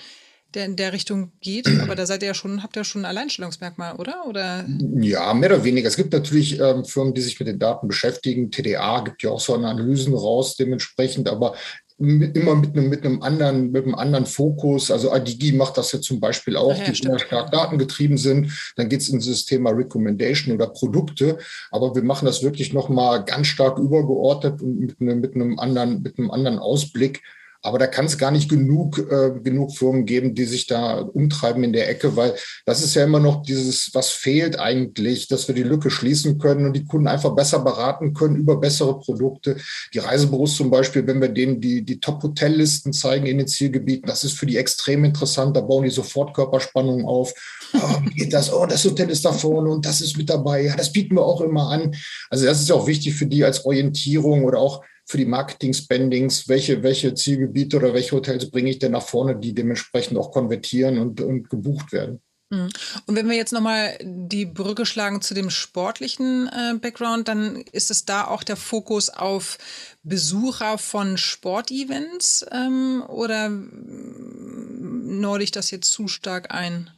der 0.54 0.64
in 0.64 0.76
der 0.76 0.92
Richtung 0.94 1.32
geht, 1.40 1.68
aber 1.82 1.94
da 1.94 2.06
seid 2.06 2.22
ihr 2.22 2.28
ja 2.28 2.34
schon, 2.34 2.62
habt 2.62 2.76
ihr 2.76 2.84
schon 2.84 3.02
ein 3.02 3.10
Alleinstellungsmerkmal, 3.10 3.96
oder? 3.96 4.26
oder? 4.26 4.64
Ja, 5.00 5.34
mehr 5.34 5.50
oder 5.50 5.64
weniger. 5.64 5.88
Es 5.88 5.96
gibt 5.96 6.12
natürlich 6.12 6.58
ähm, 6.58 6.84
Firmen, 6.84 7.12
die 7.12 7.20
sich 7.20 7.38
mit 7.38 7.48
den 7.48 7.58
Daten 7.58 7.88
beschäftigen. 7.88 8.50
TDA 8.50 9.00
gibt 9.00 9.22
ja 9.22 9.30
auch 9.30 9.40
so 9.40 9.54
Analysen 9.54 10.14
raus 10.14 10.56
dementsprechend, 10.56 11.28
aber 11.28 11.56
mit, 11.98 12.36
immer 12.36 12.54
mit 12.54 12.76
einem, 12.76 12.88
mit 12.88 13.04
einem 13.04 13.22
anderen, 13.22 13.72
mit 13.72 13.84
einem 13.84 13.94
anderen 13.94 14.26
Fokus. 14.26 14.90
Also 14.90 15.10
Adigi 15.10 15.52
macht 15.52 15.78
das 15.78 15.92
ja 15.92 16.00
zum 16.00 16.20
Beispiel 16.20 16.56
auch, 16.56 16.76
ja, 16.76 16.84
die 16.84 16.94
sehr 16.94 17.18
stark 17.18 17.50
datengetrieben 17.50 18.18
sind. 18.18 18.52
Dann 18.76 18.88
geht 18.88 19.00
es 19.00 19.08
in 19.08 19.18
das 19.18 19.44
Thema 19.44 19.70
Recommendation 19.70 20.54
oder 20.54 20.68
Produkte. 20.68 21.38
Aber 21.70 21.94
wir 21.94 22.02
machen 22.02 22.26
das 22.26 22.42
wirklich 22.42 22.72
nochmal 22.72 23.24
ganz 23.24 23.46
stark 23.46 23.78
übergeordnet 23.78 24.60
und 24.60 24.78
mit 24.78 25.00
einem, 25.00 25.20
mit 25.20 25.34
einem 25.34 25.58
anderen, 25.58 26.02
mit 26.02 26.18
einem 26.18 26.30
anderen 26.30 26.58
Ausblick 26.58 27.22
aber 27.62 27.78
da 27.78 27.86
kann 27.86 28.06
es 28.06 28.18
gar 28.18 28.30
nicht 28.30 28.48
genug, 28.48 28.98
äh, 28.98 29.32
genug 29.42 29.76
Firmen 29.76 30.06
geben, 30.06 30.34
die 30.34 30.44
sich 30.44 30.66
da 30.66 30.98
umtreiben 30.98 31.64
in 31.64 31.72
der 31.72 31.88
Ecke, 31.88 32.16
weil 32.16 32.34
das 32.64 32.82
ist 32.82 32.94
ja 32.94 33.04
immer 33.04 33.20
noch 33.20 33.42
dieses, 33.42 33.90
was 33.94 34.10
fehlt 34.10 34.58
eigentlich, 34.58 35.28
dass 35.28 35.48
wir 35.48 35.54
die 35.54 35.62
Lücke 35.62 35.90
schließen 35.90 36.38
können 36.38 36.66
und 36.66 36.74
die 36.74 36.84
Kunden 36.84 37.08
einfach 37.08 37.34
besser 37.34 37.60
beraten 37.60 38.14
können 38.14 38.36
über 38.36 38.56
bessere 38.56 38.98
Produkte. 38.98 39.56
Die 39.94 39.98
Reisebüros 39.98 40.56
zum 40.56 40.70
Beispiel, 40.70 41.06
wenn 41.06 41.20
wir 41.20 41.28
denen 41.28 41.60
die, 41.60 41.84
die 41.84 42.00
Top-Hotellisten 42.00 42.92
zeigen 42.92 43.26
in 43.26 43.38
den 43.38 43.48
Zielgebieten, 43.48 44.06
das 44.06 44.24
ist 44.24 44.38
für 44.38 44.46
die 44.46 44.56
extrem 44.56 45.04
interessant. 45.04 45.56
Da 45.56 45.60
bauen 45.60 45.84
die 45.84 45.90
sofort 45.90 46.34
Körperspannung 46.34 47.04
auf. 47.04 47.34
Oh, 47.74 48.00
geht 48.14 48.32
das? 48.32 48.52
Oh, 48.52 48.66
das 48.66 48.84
Hotel 48.84 49.10
ist 49.10 49.24
da 49.24 49.32
vorne 49.32 49.70
und 49.70 49.84
das 49.84 50.00
ist 50.00 50.16
mit 50.16 50.30
dabei. 50.30 50.62
Ja, 50.62 50.76
das 50.76 50.92
bieten 50.92 51.16
wir 51.16 51.24
auch 51.24 51.40
immer 51.40 51.70
an. 51.70 51.94
Also 52.30 52.46
das 52.46 52.60
ist 52.60 52.70
auch 52.72 52.86
wichtig 52.86 53.14
für 53.14 53.26
die 53.26 53.44
als 53.44 53.64
Orientierung 53.64 54.44
oder 54.44 54.58
auch 54.58 54.82
für 55.06 55.18
die 55.18 55.24
Marketing-Spendings, 55.26 56.48
welche, 56.48 56.82
welche 56.82 57.14
Zielgebiete 57.14 57.76
oder 57.76 57.94
welche 57.94 58.16
Hotels 58.16 58.50
bringe 58.50 58.70
ich 58.70 58.80
denn 58.80 58.92
nach 58.92 59.06
vorne, 59.06 59.36
die 59.36 59.54
dementsprechend 59.54 60.18
auch 60.18 60.32
konvertieren 60.32 60.98
und, 60.98 61.20
und 61.20 61.48
gebucht 61.48 61.92
werden. 61.92 62.20
Mhm. 62.50 62.68
Und 63.06 63.16
wenn 63.16 63.28
wir 63.28 63.36
jetzt 63.36 63.52
nochmal 63.52 63.96
die 64.02 64.46
Brücke 64.46 64.84
schlagen 64.84 65.20
zu 65.20 65.34
dem 65.34 65.50
sportlichen 65.50 66.48
äh, 66.48 66.74
Background, 66.78 67.28
dann 67.28 67.62
ist 67.72 67.90
es 67.90 68.04
da 68.04 68.26
auch 68.26 68.42
der 68.42 68.56
Fokus 68.56 69.10
auf 69.10 69.58
Besucher 70.02 70.78
von 70.78 71.16
Sportevents 71.18 72.44
ähm, 72.50 73.04
oder 73.06 73.48
norde 73.48 75.44
ich 75.44 75.50
das 75.50 75.70
jetzt 75.70 75.90
zu 75.90 76.08
stark 76.08 76.52
ein? 76.52 76.90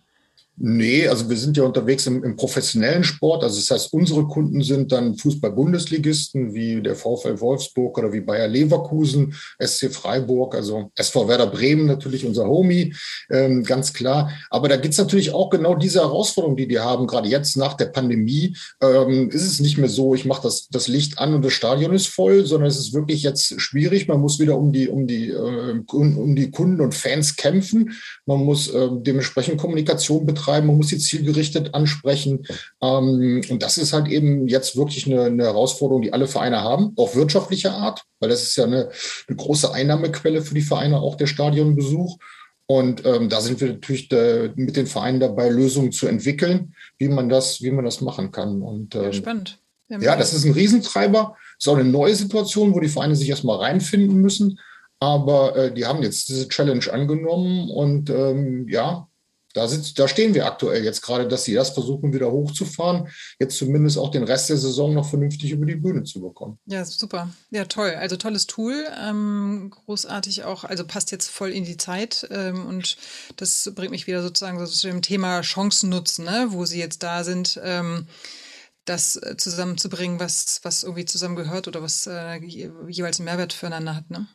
Nee, 0.61 1.07
also 1.07 1.31
wir 1.31 1.37
sind 1.37 1.57
ja 1.57 1.63
unterwegs 1.63 2.07
im, 2.07 2.25
im, 2.25 2.35
professionellen 2.35 3.05
Sport. 3.05 3.45
Also 3.45 3.61
das 3.61 3.71
heißt, 3.71 3.93
unsere 3.93 4.27
Kunden 4.27 4.61
sind 4.63 4.91
dann 4.91 5.17
Fußball-Bundesligisten 5.17 6.53
wie 6.53 6.83
der 6.83 6.97
VfL 6.97 7.41
Wolfsburg 7.41 7.97
oder 7.97 8.13
wie 8.13 8.23
Bayer 8.23 8.49
Leverkusen, 8.49 9.35
SC 9.65 9.93
Freiburg, 9.93 10.57
also 10.57 10.91
SV 10.97 11.29
Werder 11.29 11.47
Bremen 11.47 11.87
natürlich 11.87 12.27
unser 12.27 12.49
Homie, 12.49 12.93
ähm, 13.31 13.63
ganz 13.63 13.93
klar. 13.93 14.33
Aber 14.51 14.69
da 14.69 14.77
gibt's 14.77 14.99
natürlich 14.99 15.33
auch 15.33 15.49
genau 15.49 15.77
diese 15.77 16.01
Herausforderungen, 16.01 16.57
die 16.57 16.67
die 16.67 16.81
haben. 16.81 17.07
Gerade 17.07 17.29
jetzt 17.29 17.57
nach 17.57 17.75
der 17.75 17.87
Pandemie 17.87 18.57
ähm, 18.83 19.31
ist 19.31 19.47
es 19.47 19.61
nicht 19.61 19.79
mehr 19.79 19.89
so, 19.89 20.17
ich 20.17 20.25
mache 20.25 20.43
das, 20.43 20.67
das 20.71 20.89
Licht 20.89 21.19
an 21.19 21.35
und 21.35 21.45
das 21.45 21.53
Stadion 21.53 21.95
ist 21.95 22.09
voll, 22.09 22.45
sondern 22.47 22.69
es 22.69 22.79
ist 22.79 22.93
wirklich 22.95 23.23
jetzt 23.23 23.61
schwierig. 23.61 24.09
Man 24.09 24.21
muss 24.21 24.41
wieder 24.41 24.59
um 24.59 24.73
die, 24.73 24.89
um 24.89 25.07
die, 25.07 25.31
äh, 25.31 25.81
um 25.93 26.35
die 26.35 26.51
Kunden 26.51 26.81
und 26.81 26.97
Fans 26.97 27.37
kämpfen. 27.37 27.93
Man 28.27 28.41
muss 28.41 28.69
äh, 28.69 28.89
dementsprechend 28.93 29.61
Kommunikation 29.61 30.27
betreiben 30.27 30.48
betreiben, 30.49 30.67
man 30.67 30.77
muss 30.77 30.89
sie 30.89 30.99
zielgerichtet 30.99 31.75
ansprechen. 31.75 32.47
Ähm, 32.83 33.43
und 33.49 33.63
das 33.63 33.79
ist 33.79 33.93
halt 33.93 34.09
eben 34.09 34.49
jetzt 34.49 34.77
wirklich 34.77 35.07
eine, 35.07 35.25
eine, 35.25 35.45
Herausforderung, 35.45 36.03
die 36.03 36.13
alle 36.13 36.27
Vereine 36.27 36.63
haben, 36.63 36.93
auch 36.97 37.15
wirtschaftlicher 37.15 37.75
Art, 37.75 38.05
weil 38.21 38.31
das 38.31 38.43
ist 38.43 38.57
ja 38.57 38.65
eine, 38.65 38.91
eine 39.29 39.37
große 39.37 39.73
Einnahmequelle 39.73 40.43
für 40.43 40.55
die 40.55 40.63
Vereine, 40.63 40.99
auch 40.99 41.17
der 41.17 41.27
Stadionbesuch. 41.27 42.19
Und 42.67 43.07
ähm, 43.07 43.31
da 43.31 43.41
sind 43.41 43.61
wir 43.61 43.69
natürlich 43.69 44.13
äh, 44.13 44.51
mit 44.55 44.77
den 44.77 44.87
Vereinen 44.87 45.21
dabei, 45.21 45.49
Lösungen 45.49 45.91
zu 45.91 46.07
entwickeln, 46.07 46.75
wie 46.99 47.09
man 47.09 47.29
das, 47.29 47.63
wie 47.63 47.71
man 47.71 47.85
das 47.85 48.03
machen 48.03 48.31
kann. 48.31 48.61
Und 48.61 48.95
ähm, 48.95 49.05
ja, 49.05 49.13
spannend. 49.13 49.59
Ja, 49.89 50.17
das 50.17 50.35
ist 50.35 50.45
ein 50.45 50.53
Riesentreiber. 50.53 51.35
Das 51.57 51.67
ist 51.67 51.69
auch 51.69 51.79
eine 51.79 51.89
neue 51.89 52.15
Situation, 52.15 52.75
wo 52.75 52.81
die 52.81 52.91
Vereine 52.91 53.17
sich 53.17 53.31
erstmal 53.31 53.57
reinfinden 53.57 54.21
müssen. 54.21 54.61
Aber 55.01 55.57
äh, 55.57 55.73
die 55.73 55.87
haben 55.87 56.03
jetzt 56.03 56.29
diese 56.29 56.47
Challenge 56.47 56.85
angenommen 56.93 57.71
und 57.71 58.11
ähm, 58.11 58.69
ja, 58.69 59.09
da, 59.55 59.67
sitzt, 59.67 59.99
da 59.99 60.09
stehen 60.09 60.35
wir 60.35 60.47
aktuell 60.47 60.85
jetzt 60.85 61.01
gerade, 61.01 61.27
dass 61.27 61.45
sie 61.45 61.55
das 61.55 61.71
versuchen, 61.71 62.13
wieder 62.13 62.31
hochzufahren, 62.31 63.09
jetzt 63.39 63.57
zumindest 63.57 63.99
auch 63.99 64.11
den 64.11 64.25
Rest 64.25 64.51
der 64.51 64.59
Saison 64.59 64.95
noch 64.95 65.09
vernünftig 65.09 65.53
über 65.53 65.67
die 65.67 65.77
Bühne 65.77 66.05
zu 66.05 66.21
bekommen. 66.21 66.59
Ja, 66.67 66.85
super. 66.85 67.31
Ja, 67.51 67.65
toll. 67.65 67.95
Also 67.99 68.17
tolles 68.17 68.47
Tool, 68.47 68.87
ähm, 69.03 69.71
großartig 69.71 70.45
auch, 70.45 70.65
also 70.65 70.87
passt 70.87 71.11
jetzt 71.13 71.31
voll 71.31 71.51
in 71.51 71.65
die 71.65 71.77
Zeit 71.77 72.29
ähm, 72.31 72.67
und 72.67 72.97
das 73.37 73.71
bringt 73.75 73.91
mich 73.91 74.07
wieder 74.07 74.23
sozusagen 74.23 74.59
so 74.59 74.67
zu 74.67 74.87
dem 74.89 75.03
Thema 75.03 75.41
Chancen 75.41 75.89
nutzen, 75.89 76.25
ne? 76.25 76.49
wo 76.51 76.65
sie 76.65 76.79
jetzt 76.79 77.03
da 77.03 77.25
sind. 77.25 77.61
Ähm, 77.63 78.07
das 78.89 79.21
zusammenzubringen, 79.37 80.19
was, 80.19 80.61
was 80.63 80.83
irgendwie 80.83 81.05
zusammengehört 81.05 81.69
oder 81.69 81.83
was 81.83 82.07
äh, 82.07 82.37
jeweils 82.43 83.19
einen 83.19 83.27
Mehrwert 83.27 83.53
füreinander 83.53 83.95
hat. 83.95 84.11
Ne? 84.11 84.27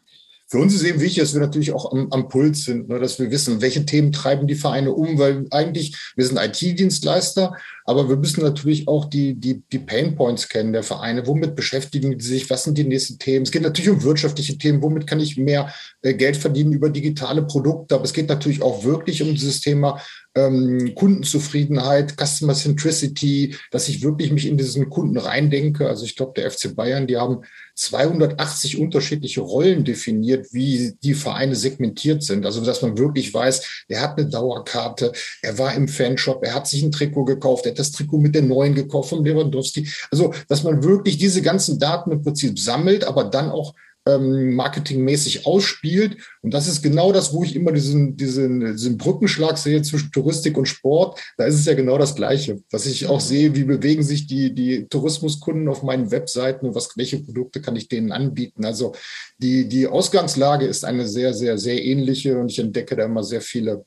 Für 0.54 0.60
uns 0.60 0.76
ist 0.76 0.84
eben 0.84 1.00
wichtig, 1.00 1.24
dass 1.24 1.34
wir 1.34 1.42
natürlich 1.42 1.72
auch 1.72 1.92
am, 1.92 2.10
am 2.12 2.30
Puls 2.30 2.66
sind, 2.66 2.88
ne, 2.88 3.00
dass 3.00 3.18
wir 3.18 3.32
wissen, 3.32 3.64
welche 3.64 3.88
Themen 3.88 4.12
treiben 4.12 4.46
die 4.46 4.54
Vereine 4.54 4.92
um, 4.92 5.18
weil 5.18 5.48
eigentlich, 5.50 5.96
wir 6.16 6.24
sind 6.28 6.38
IT-Dienstleister, 6.38 7.58
aber 7.86 8.08
wir 8.10 8.16
müssen 8.16 8.42
natürlich 8.42 8.88
auch 8.88 9.06
die, 9.06 9.36
die, 9.36 9.62
die 9.72 9.80
Pain 9.80 10.16
Points 10.16 10.48
kennen 10.48 10.74
der 10.74 10.84
Vereine. 10.84 11.28
Womit 11.28 11.56
beschäftigen 11.56 12.18
die 12.18 12.24
sich? 12.24 12.50
Was 12.50 12.64
sind 12.64 12.78
die 12.78 12.84
nächsten 12.84 13.20
Themen? 13.20 13.44
Es 13.44 13.52
geht 13.52 13.62
natürlich 13.62 13.92
um 13.92 14.04
wirtschaftliche 14.04 14.58
Themen. 14.58 14.82
Womit 14.82 15.08
kann 15.08 15.20
ich 15.20 15.38
mehr 15.38 15.74
äh, 16.02 16.14
Geld 16.14 16.38
verdienen 16.38 16.74
über 16.74 16.90
digitale 16.90 17.44
Produkte? 17.44 17.96
Aber 17.96 18.06
es 18.06 18.14
geht 18.14 18.30
natürlich 18.30 18.62
auch 18.62 18.84
wirklich 18.84 19.22
um 19.22 19.34
dieses 19.34 19.62
Thema 19.62 20.02
ähm, 20.36 20.94
Kundenzufriedenheit, 20.96 22.16
Customer 22.18 22.54
Centricity, 22.54 23.56
dass 23.72 23.88
ich 23.88 24.02
wirklich 24.02 24.32
mich 24.32 24.48
in 24.48 24.58
diesen 24.58 24.90
Kunden 24.90 25.18
reindenke. 25.18 25.88
Also 25.88 26.06
ich 26.06 26.16
glaube, 26.16 26.34
der 26.36 26.50
FC 26.50 26.76
Bayern, 26.76 27.08
die 27.08 27.18
haben 27.18 27.44
280 27.76 28.80
unterschiedliche 28.80 29.42
Rollen 29.42 29.84
definiert, 29.84 30.48
wie 30.52 30.94
die 31.04 31.14
Vereine 31.14 31.56
segmentiert 31.56 32.24
sind. 32.24 32.46
Also 32.46 32.64
dass 32.64 32.82
man 32.82 32.98
wirklich 32.98 33.34
weiß, 33.34 33.86
der 33.90 34.02
hat 34.02 34.18
eine 34.18 34.30
Dauerkarte, 34.30 35.12
er 35.42 35.58
war 35.58 35.74
im 35.76 35.88
Fanshop, 35.88 36.44
er 36.44 36.56
hat 36.56 36.68
sich 36.68 36.84
ein 36.84 36.92
Trikot 36.92 37.26
gekauft, 37.26 37.66
hat 37.74 37.80
das 37.80 37.92
Trikot 37.92 38.20
mit 38.20 38.36
der 38.36 38.44
neuen 38.44 38.76
gekauft 38.76 39.10
von 39.10 39.24
Lewandowski. 39.24 39.88
Also 40.12 40.34
dass 40.48 40.64
man 40.64 40.84
wirklich 40.84 41.18
diese 41.18 41.42
ganzen 41.42 41.80
Daten 41.80 42.12
im 42.12 42.24
Prinzip 42.24 42.58
sammelt, 42.60 43.04
aber 43.04 43.26
dann 43.26 43.50
auch 43.50 43.74
ähm, 44.06 44.56
marketingmäßig 44.56 45.46
ausspielt. 45.46 46.18
Und 46.42 46.54
das 46.54 46.68
ist 46.68 46.82
genau 46.82 47.12
das, 47.12 47.34
wo 47.34 47.44
ich 47.44 47.56
immer 47.56 47.72
diesen, 47.72 48.18
diesen, 48.18 48.60
diesen 48.60 48.98
Brückenschlag 48.98 49.58
sehe 49.58 49.82
zwischen 49.82 50.12
Touristik 50.12 50.58
und 50.58 50.66
Sport. 50.66 51.20
Da 51.38 51.46
ist 51.46 51.56
es 51.56 51.66
ja 51.66 51.74
genau 51.74 51.98
das 51.98 52.16
Gleiche, 52.16 52.62
dass 52.70 52.86
ich 52.86 53.08
auch 53.08 53.22
sehe, 53.22 53.56
wie 53.56 53.64
bewegen 53.64 54.04
sich 54.04 54.28
die, 54.28 54.54
die 54.54 54.88
Tourismuskunden 54.88 55.70
auf 55.70 55.84
meinen 55.84 56.12
Webseiten 56.12 56.68
und 56.68 56.76
was, 56.76 56.98
welche 56.98 57.20
Produkte 57.20 57.62
kann 57.62 57.76
ich 57.76 57.88
denen 57.88 58.12
anbieten. 58.12 58.66
Also 58.66 58.94
die, 59.38 59.68
die 59.68 59.88
Ausgangslage 59.88 60.66
ist 60.66 60.86
eine 60.86 61.08
sehr, 61.08 61.34
sehr, 61.34 61.58
sehr 61.58 61.84
ähnliche 61.84 62.38
und 62.38 62.52
ich 62.52 62.60
entdecke 62.60 62.96
da 62.96 63.06
immer 63.06 63.24
sehr 63.24 63.42
viele 63.42 63.86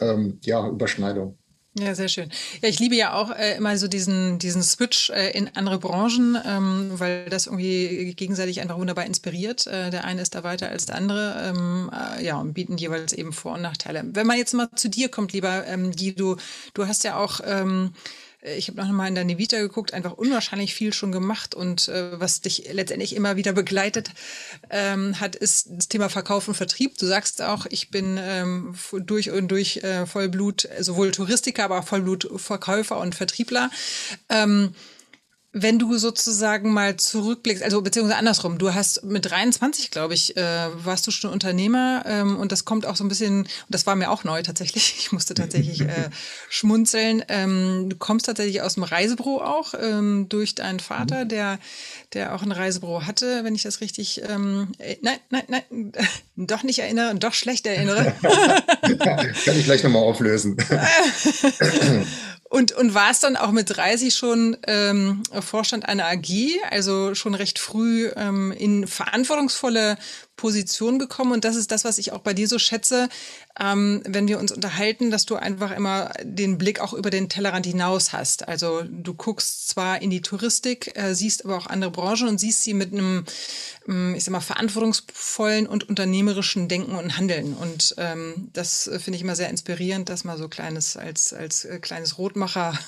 ähm, 0.00 0.38
ja, 0.44 0.66
Überschneidungen. 0.66 1.36
Ja, 1.80 1.94
sehr 1.94 2.08
schön. 2.08 2.28
Ja, 2.60 2.68
ich 2.68 2.80
liebe 2.80 2.96
ja 2.96 3.12
auch 3.12 3.30
äh, 3.30 3.56
immer 3.56 3.76
so 3.78 3.86
diesen, 3.86 4.38
diesen 4.40 4.62
Switch 4.64 5.10
äh, 5.10 5.30
in 5.30 5.48
andere 5.54 5.78
Branchen, 5.78 6.36
ähm, 6.44 6.90
weil 6.94 7.26
das 7.30 7.46
irgendwie 7.46 8.14
gegenseitig 8.14 8.60
einfach 8.60 8.78
wunderbar 8.78 9.06
inspiriert. 9.06 9.66
Äh, 9.68 9.90
der 9.90 10.04
eine 10.04 10.22
ist 10.22 10.34
da 10.34 10.42
weiter 10.42 10.70
als 10.70 10.86
der 10.86 10.96
andere, 10.96 11.52
ähm, 11.54 11.90
äh, 11.92 12.24
ja, 12.24 12.36
und 12.38 12.54
bieten 12.54 12.78
jeweils 12.78 13.12
eben 13.12 13.32
Vor- 13.32 13.54
und 13.54 13.62
Nachteile. 13.62 14.02
Wenn 14.12 14.26
man 14.26 14.38
jetzt 14.38 14.54
mal 14.54 14.68
zu 14.74 14.88
dir 14.88 15.08
kommt, 15.08 15.32
lieber 15.32 15.66
ähm, 15.66 15.92
Guido, 15.92 16.36
du 16.74 16.86
hast 16.88 17.04
ja 17.04 17.16
auch 17.16 17.40
ähm, 17.44 17.92
äh, 17.92 18.27
ich 18.42 18.68
habe 18.68 18.80
noch 18.80 18.88
mal 18.88 19.08
in 19.08 19.16
deine 19.16 19.38
Vita 19.38 19.58
geguckt, 19.58 19.92
einfach 19.92 20.12
unwahrscheinlich 20.12 20.74
viel 20.74 20.92
schon 20.92 21.10
gemacht 21.10 21.54
und 21.54 21.88
äh, 21.88 22.20
was 22.20 22.40
dich 22.40 22.68
letztendlich 22.72 23.16
immer 23.16 23.36
wieder 23.36 23.52
begleitet 23.52 24.10
ähm, 24.70 25.18
hat, 25.18 25.34
ist 25.34 25.68
das 25.70 25.88
Thema 25.88 26.08
Verkauf 26.08 26.46
und 26.46 26.54
Vertrieb. 26.54 26.96
Du 26.98 27.06
sagst 27.06 27.42
auch, 27.42 27.66
ich 27.66 27.90
bin 27.90 28.16
ähm, 28.20 28.74
durch 28.92 29.30
und 29.30 29.48
durch 29.48 29.78
äh, 29.78 30.06
Vollblut, 30.06 30.68
sowohl 30.78 31.10
Touristiker, 31.10 31.64
aber 31.64 31.80
auch 31.80 31.84
Vollblutverkäufer 31.84 32.98
und 32.98 33.14
Vertriebler. 33.14 33.70
Ähm, 34.28 34.74
wenn 35.52 35.78
du 35.78 35.96
sozusagen 35.96 36.72
mal 36.72 36.96
zurückblickst, 36.96 37.62
also 37.62 37.80
beziehungsweise 37.80 38.18
andersrum, 38.18 38.58
du 38.58 38.74
hast 38.74 39.02
mit 39.04 39.30
23, 39.30 39.90
glaube 39.90 40.12
ich, 40.12 40.36
äh, 40.36 40.68
warst 40.84 41.06
du 41.06 41.10
schon 41.10 41.30
Unternehmer 41.30 42.04
ähm, 42.06 42.36
und 42.36 42.52
das 42.52 42.66
kommt 42.66 42.84
auch 42.84 42.96
so 42.96 43.04
ein 43.04 43.08
bisschen, 43.08 43.40
und 43.40 43.48
das 43.68 43.86
war 43.86 43.96
mir 43.96 44.10
auch 44.10 44.24
neu 44.24 44.42
tatsächlich, 44.42 44.96
ich 44.98 45.10
musste 45.10 45.32
tatsächlich 45.32 45.80
äh, 45.80 46.10
schmunzeln. 46.50 47.24
Ähm, 47.28 47.86
du 47.88 47.96
kommst 47.96 48.26
tatsächlich 48.26 48.60
aus 48.60 48.74
dem 48.74 48.82
Reisebüro 48.82 49.40
auch 49.40 49.72
ähm, 49.80 50.26
durch 50.28 50.54
deinen 50.54 50.80
Vater, 50.80 51.24
mhm. 51.24 51.28
der, 51.30 51.58
der 52.12 52.34
auch 52.34 52.42
ein 52.42 52.52
Reisebüro 52.52 53.06
hatte, 53.06 53.42
wenn 53.42 53.54
ich 53.54 53.62
das 53.62 53.80
richtig, 53.80 54.20
ähm, 54.28 54.72
äh, 54.78 54.96
nein, 55.00 55.18
nein, 55.30 55.44
nein, 55.48 55.92
doch 56.36 56.62
nicht 56.62 56.80
erinnere, 56.80 57.14
doch 57.14 57.32
schlecht 57.32 57.66
erinnere. 57.66 58.14
Kann 58.98 59.58
ich 59.58 59.64
gleich 59.64 59.82
nochmal 59.82 60.02
auflösen. 60.02 60.58
Und, 62.50 62.72
und 62.72 62.94
war 62.94 63.10
es 63.10 63.20
dann 63.20 63.36
auch 63.36 63.50
mit 63.50 63.76
30 63.76 64.14
schon 64.14 64.56
ähm, 64.66 65.22
Vorstand 65.40 65.86
einer 65.86 66.06
AG, 66.06 66.30
also 66.70 67.14
schon 67.14 67.34
recht 67.34 67.58
früh 67.58 68.10
ähm, 68.16 68.52
in 68.52 68.86
verantwortungsvolle 68.86 69.98
Position 70.38 70.98
gekommen. 70.98 71.32
Und 71.32 71.44
das 71.44 71.56
ist 71.56 71.70
das, 71.70 71.84
was 71.84 71.98
ich 71.98 72.12
auch 72.12 72.20
bei 72.20 72.32
dir 72.32 72.48
so 72.48 72.58
schätze, 72.58 73.10
ähm, 73.60 74.02
wenn 74.06 74.28
wir 74.28 74.38
uns 74.38 74.52
unterhalten, 74.52 75.10
dass 75.10 75.26
du 75.26 75.36
einfach 75.36 75.72
immer 75.72 76.12
den 76.22 76.56
Blick 76.56 76.80
auch 76.80 76.94
über 76.94 77.10
den 77.10 77.28
Tellerrand 77.28 77.66
hinaus 77.66 78.14
hast. 78.14 78.48
Also 78.48 78.82
du 78.88 79.12
guckst 79.12 79.68
zwar 79.68 80.00
in 80.00 80.08
die 80.08 80.22
Touristik, 80.22 80.96
äh, 80.96 81.14
siehst 81.14 81.44
aber 81.44 81.58
auch 81.58 81.66
andere 81.66 81.90
Branchen 81.90 82.28
und 82.28 82.38
siehst 82.38 82.62
sie 82.62 82.72
mit 82.72 82.92
einem, 82.92 83.26
ähm, 83.86 84.14
ich 84.14 84.24
sag 84.24 84.32
mal, 84.32 84.40
verantwortungsvollen 84.40 85.66
und 85.66 85.88
unternehmerischen 85.88 86.68
Denken 86.68 86.94
und 86.94 87.18
Handeln. 87.18 87.54
Und 87.54 87.96
ähm, 87.98 88.48
das 88.54 88.86
äh, 88.86 88.98
finde 88.98 89.16
ich 89.16 89.22
immer 89.22 89.36
sehr 89.36 89.50
inspirierend, 89.50 90.08
das 90.08 90.24
mal 90.24 90.38
so 90.38 90.48
kleines 90.48 90.96
als, 90.96 91.34
als 91.34 91.64
äh, 91.64 91.80
kleines 91.80 92.16
Rotmacher 92.16 92.78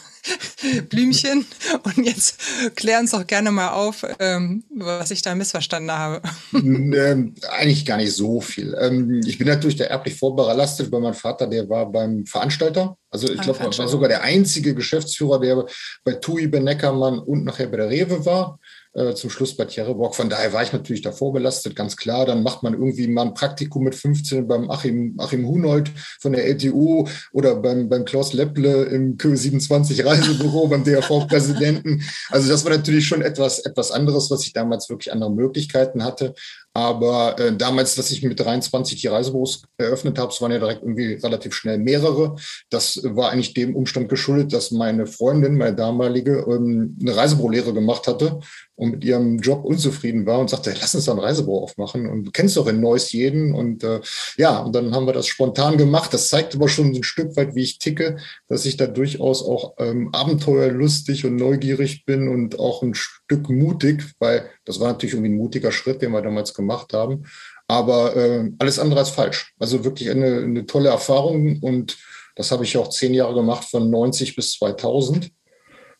Blümchen. 0.88 1.46
Und 1.82 2.04
jetzt 2.04 2.40
klär 2.76 3.00
uns 3.00 3.12
doch 3.12 3.26
gerne 3.26 3.50
mal 3.50 3.70
auf, 3.70 4.04
ähm, 4.18 4.64
was 4.70 5.10
ich 5.10 5.22
da 5.22 5.34
missverstanden 5.34 5.92
habe. 5.92 6.20
Ähm, 6.52 7.34
eigentlich 7.48 7.86
gar 7.86 7.96
nicht 7.96 8.12
so 8.12 8.40
viel. 8.40 8.76
Ähm, 8.80 9.20
ich 9.24 9.38
bin 9.38 9.46
natürlich 9.46 9.76
der 9.76 9.90
erblich 9.90 10.16
vorbelastet, 10.16 10.90
weil 10.92 11.00
mein 11.00 11.14
Vater, 11.14 11.46
der 11.46 11.68
war 11.68 11.90
beim 11.90 12.26
Veranstalter. 12.26 12.96
Also 13.10 13.32
ich 13.32 13.40
glaube, 13.40 13.58
er 13.60 13.76
war 13.76 13.88
sogar 13.88 14.08
der 14.08 14.22
einzige 14.22 14.74
Geschäftsführer, 14.74 15.40
der 15.40 15.64
bei 16.04 16.12
TUI, 16.14 16.46
bei 16.46 16.60
Neckermann 16.60 17.18
und 17.18 17.44
nachher 17.44 17.68
bei 17.68 17.78
der 17.78 17.90
Rewe 17.90 18.24
war. 18.24 18.58
Äh, 18.92 19.14
zum 19.14 19.30
Schluss 19.30 19.56
bei 19.56 19.66
Thierry 19.66 19.94
Bock. 19.94 20.16
Von 20.16 20.28
daher 20.28 20.52
war 20.52 20.64
ich 20.64 20.72
natürlich 20.72 21.02
davor 21.02 21.32
belastet, 21.32 21.76
ganz 21.76 21.96
klar. 21.96 22.26
Dann 22.26 22.42
macht 22.42 22.64
man 22.64 22.74
irgendwie 22.74 23.06
mal 23.06 23.26
ein 23.26 23.34
Praktikum 23.34 23.84
mit 23.84 23.94
15 23.94 24.48
beim 24.48 24.68
Achim, 24.68 25.14
Achim 25.18 25.46
Hunold 25.46 25.92
von 26.20 26.32
der 26.32 26.44
LTU 26.44 27.06
oder 27.32 27.54
beim, 27.54 27.88
beim 27.88 28.04
Klaus 28.04 28.32
Lepple 28.32 28.86
im 28.86 29.16
Kö27 29.16 30.04
Reisebüro, 30.04 30.66
beim 30.66 30.82
DRV-Präsidenten. 30.82 32.02
Also 32.30 32.48
das 32.48 32.64
war 32.64 32.72
natürlich 32.72 33.06
schon 33.06 33.22
etwas, 33.22 33.60
etwas 33.60 33.92
anderes, 33.92 34.28
was 34.28 34.44
ich 34.44 34.52
damals 34.54 34.90
wirklich 34.90 35.12
andere 35.12 35.32
Möglichkeiten 35.32 36.02
hatte. 36.02 36.34
Aber 36.72 37.36
äh, 37.38 37.56
damals, 37.56 37.96
dass 37.96 38.12
ich 38.12 38.22
mit 38.22 38.38
23 38.38 39.00
die 39.00 39.08
Reisebüros 39.08 39.62
eröffnet 39.76 40.18
habe, 40.18 40.32
es 40.32 40.40
waren 40.40 40.52
ja 40.52 40.58
direkt 40.58 40.82
irgendwie 40.82 41.14
relativ 41.14 41.52
schnell 41.52 41.78
mehrere. 41.78 42.36
Das 42.70 43.00
war 43.02 43.30
eigentlich 43.30 43.54
dem 43.54 43.74
Umstand 43.74 44.08
geschuldet, 44.08 44.52
dass 44.52 44.70
meine 44.70 45.06
Freundin, 45.06 45.56
meine 45.56 45.74
damalige, 45.74 46.46
ähm, 46.48 46.96
eine 47.00 47.16
Reisebürolehre 47.16 47.74
gemacht 47.74 48.06
hatte 48.06 48.38
und 48.76 48.92
mit 48.92 49.04
ihrem 49.04 49.38
Job 49.40 49.64
unzufrieden 49.64 50.26
war 50.26 50.38
und 50.38 50.48
sagte, 50.48 50.72
lass 50.80 50.94
uns 50.94 51.06
doch 51.06 51.14
ein 51.14 51.18
Reisebüro 51.18 51.64
aufmachen. 51.64 52.08
Und 52.08 52.24
du 52.24 52.30
kennst 52.30 52.56
doch 52.56 52.68
in 52.68 52.80
Neuss 52.80 53.10
jeden. 53.10 53.52
Und 53.52 53.82
äh, 53.82 54.00
ja, 54.36 54.60
und 54.60 54.74
dann 54.74 54.94
haben 54.94 55.06
wir 55.06 55.12
das 55.12 55.26
spontan 55.26 55.76
gemacht. 55.76 56.14
Das 56.14 56.28
zeigt 56.28 56.54
aber 56.54 56.68
schon 56.68 56.94
ein 56.94 57.02
Stück 57.02 57.36
weit, 57.36 57.56
wie 57.56 57.62
ich 57.62 57.78
ticke, 57.78 58.18
dass 58.48 58.64
ich 58.64 58.76
da 58.76 58.86
durchaus 58.86 59.42
auch 59.42 59.74
ähm, 59.78 60.10
abenteuerlustig 60.12 61.26
und 61.26 61.34
neugierig 61.34 62.04
bin 62.06 62.28
und 62.28 62.60
auch 62.60 62.82
ein 62.82 62.94
Stück 63.30 63.48
mutig, 63.48 64.04
weil 64.18 64.50
das 64.64 64.80
war 64.80 64.88
natürlich 64.88 65.14
irgendwie 65.14 65.30
ein 65.30 65.36
mutiger 65.36 65.70
Schritt, 65.70 66.02
den 66.02 66.10
wir 66.10 66.20
damals 66.20 66.52
gemacht 66.52 66.92
haben. 66.92 67.24
Aber 67.68 68.16
äh, 68.16 68.50
alles 68.58 68.80
andere 68.80 69.00
als 69.00 69.10
falsch. 69.10 69.54
Also 69.60 69.84
wirklich 69.84 70.10
eine, 70.10 70.38
eine 70.38 70.66
tolle 70.66 70.88
Erfahrung 70.88 71.60
und 71.60 71.96
das 72.34 72.50
habe 72.50 72.64
ich 72.64 72.76
auch 72.76 72.88
zehn 72.88 73.14
Jahre 73.14 73.34
gemacht, 73.34 73.68
von 73.70 73.88
90 73.88 74.34
bis 74.34 74.54
2000. 74.54 75.30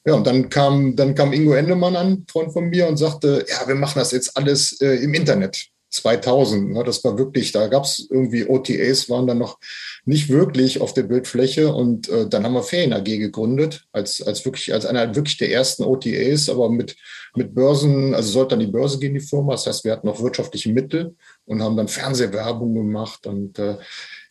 Ja, 0.04 0.14
und 0.14 0.26
dann 0.26 0.48
kam, 0.48 0.96
dann 0.96 1.14
kam 1.14 1.32
Ingo 1.32 1.52
Endemann 1.52 1.94
an, 1.94 2.24
Freund 2.28 2.52
von 2.52 2.68
mir, 2.68 2.88
und 2.88 2.96
sagte, 2.96 3.44
ja, 3.48 3.68
wir 3.68 3.74
machen 3.74 3.98
das 3.98 4.10
jetzt 4.10 4.36
alles 4.36 4.80
äh, 4.80 4.96
im 5.04 5.14
Internet. 5.14 5.66
2000, 5.90 6.72
ne, 6.72 6.84
das 6.84 7.02
war 7.04 7.18
wirklich, 7.18 7.52
da 7.52 7.66
gab 7.66 7.84
es 7.84 8.06
irgendwie 8.10 8.46
OTAs, 8.46 9.10
waren 9.10 9.26
dann 9.26 9.38
noch 9.38 9.58
nicht 10.04 10.28
wirklich 10.28 10.80
auf 10.80 10.94
der 10.94 11.02
Bildfläche 11.02 11.72
und 11.72 12.08
äh, 12.08 12.28
dann 12.28 12.44
haben 12.44 12.54
wir 12.54 12.62
Ferien 12.62 12.92
AG 12.92 13.04
gegründet, 13.04 13.84
als, 13.92 14.22
als 14.22 14.44
wirklich, 14.44 14.72
als 14.72 14.86
einer 14.86 15.14
wirklich 15.14 15.36
der 15.36 15.52
ersten 15.52 15.84
OTAs, 15.84 16.48
aber 16.48 16.70
mit, 16.70 16.96
mit 17.34 17.54
Börsen, 17.54 18.14
also 18.14 18.30
sollte 18.30 18.50
dann 18.50 18.60
die 18.60 18.72
Börse 18.72 18.98
gehen, 18.98 19.14
die 19.14 19.20
Firma, 19.20 19.52
das 19.52 19.66
heißt, 19.66 19.84
wir 19.84 19.92
hatten 19.92 20.06
noch 20.06 20.22
wirtschaftliche 20.22 20.72
Mittel 20.72 21.16
und 21.44 21.62
haben 21.62 21.76
dann 21.76 21.88
Fernsehwerbung 21.88 22.74
gemacht 22.74 23.26
und 23.26 23.58
äh, 23.58 23.76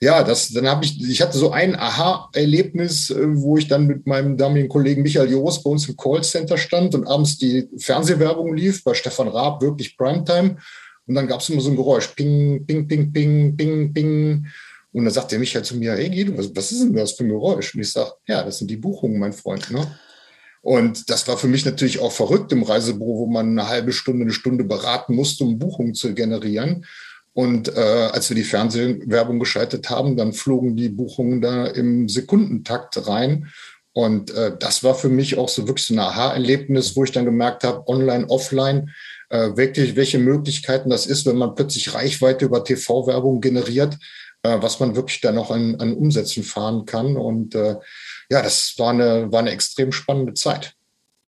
ja, 0.02 0.24
das, 0.24 0.50
dann 0.50 0.68
habe 0.68 0.86
ich, 0.86 1.02
ich 1.10 1.22
hatte 1.22 1.38
so 1.38 1.52
ein 1.52 1.76
Aha-Erlebnis, 1.76 3.10
äh, 3.10 3.36
wo 3.36 3.58
ich 3.58 3.68
dann 3.68 3.86
mit 3.86 4.08
meinem 4.08 4.38
damaligen 4.38 4.70
Kollegen 4.70 5.02
Michael 5.02 5.30
Joos 5.30 5.62
bei 5.62 5.70
uns 5.70 5.90
im 5.90 5.98
Callcenter 5.98 6.58
stand 6.58 6.96
und 6.96 7.06
abends 7.06 7.38
die 7.38 7.68
Fernsehwerbung 7.78 8.56
lief, 8.56 8.84
bei 8.84 8.94
Stefan 8.94 9.28
Raab, 9.28 9.62
wirklich 9.62 9.98
Primetime. 9.98 10.58
Und 11.10 11.16
dann 11.16 11.26
gab 11.26 11.42
es 11.42 11.50
immer 11.50 11.60
so 11.60 11.72
ein 11.72 11.76
Geräusch, 11.76 12.10
ping, 12.10 12.68
ping, 12.68 12.88
ping, 12.88 13.12
ping, 13.12 13.58
ping, 13.58 13.94
ping. 13.94 14.46
Und 14.92 15.06
dann 15.06 15.14
sagt 15.14 15.32
der 15.32 15.40
Michael 15.40 15.64
zu 15.64 15.76
mir, 15.76 15.94
hey 15.94 16.32
was, 16.38 16.56
was 16.56 16.72
ist 16.72 16.84
denn 16.84 16.94
das 16.94 17.14
für 17.14 17.24
ein 17.24 17.30
Geräusch? 17.30 17.74
Und 17.74 17.82
ich 17.82 17.92
sage, 17.92 18.12
ja, 18.28 18.44
das 18.44 18.60
sind 18.60 18.70
die 18.70 18.78
Buchungen, 18.78 19.18
mein 19.18 19.34
Freund. 19.34 19.72
Ne? 19.72 19.88
Und 20.62 21.10
das 21.10 21.28
war 21.28 21.36
für 21.36 21.48
mich 21.48 21.66
natürlich 21.66 22.00
auch 22.00 22.12
verrückt 22.12 22.52
im 22.52 22.62
Reisebüro, 22.62 23.22
wo 23.22 23.26
man 23.26 23.48
eine 23.50 23.68
halbe 23.68 23.92
Stunde, 23.92 24.22
eine 24.22 24.34
Stunde 24.34 24.64
beraten 24.64 25.16
musste, 25.16 25.46
um 25.46 25.58
Buchungen 25.58 25.96
zu 25.96 26.14
generieren. 26.14 26.86
Und 27.34 27.76
äh, 27.76 27.80
als 28.12 28.30
wir 28.30 28.36
die 28.36 28.44
Fernsehwerbung 28.44 29.40
geschaltet 29.40 29.90
haben, 29.90 30.16
dann 30.16 30.34
flogen 30.34 30.76
die 30.76 30.90
Buchungen 30.90 31.42
da 31.42 31.66
im 31.66 32.08
Sekundentakt 32.08 33.08
rein. 33.08 33.48
Und 33.94 34.30
äh, 34.30 34.56
das 34.60 34.84
war 34.84 34.94
für 34.94 35.10
mich 35.10 35.40
auch 35.40 35.50
so 35.50 35.68
wirklich 35.68 35.88
so 35.88 35.96
ein 35.96 36.00
Aha-Erlebnis, 36.00 36.96
wo 36.96 37.04
ich 37.04 37.12
dann 37.12 37.26
gemerkt 37.26 37.64
habe, 37.64 37.88
online, 37.88 38.30
offline, 38.30 38.92
äh, 39.30 39.56
wirklich, 39.56 39.96
welche 39.96 40.20
Möglichkeiten 40.20 40.90
das 40.90 41.06
ist, 41.06 41.26
wenn 41.26 41.38
man 41.38 41.56
plötzlich 41.56 41.94
Reichweite 41.94 42.46
über 42.46 42.64
TV-Werbung 42.64 43.42
generiert, 43.42 43.98
äh, 44.44 44.58
was 44.62 44.80
man 44.80 44.96
wirklich 44.96 45.22
dann 45.22 45.36
noch 45.36 45.52
an, 45.52 45.76
an 45.76 45.94
Umsätzen 45.94 46.44
fahren 46.44 46.86
kann. 46.86 47.18
Und 47.18 47.56
äh, 47.56 47.76
ja, 48.30 48.42
das 48.42 48.74
war 48.78 48.92
eine, 48.92 49.32
war 49.32 49.40
eine 49.40 49.52
extrem 49.52 49.92
spannende 49.92 50.34
Zeit. 50.34 50.74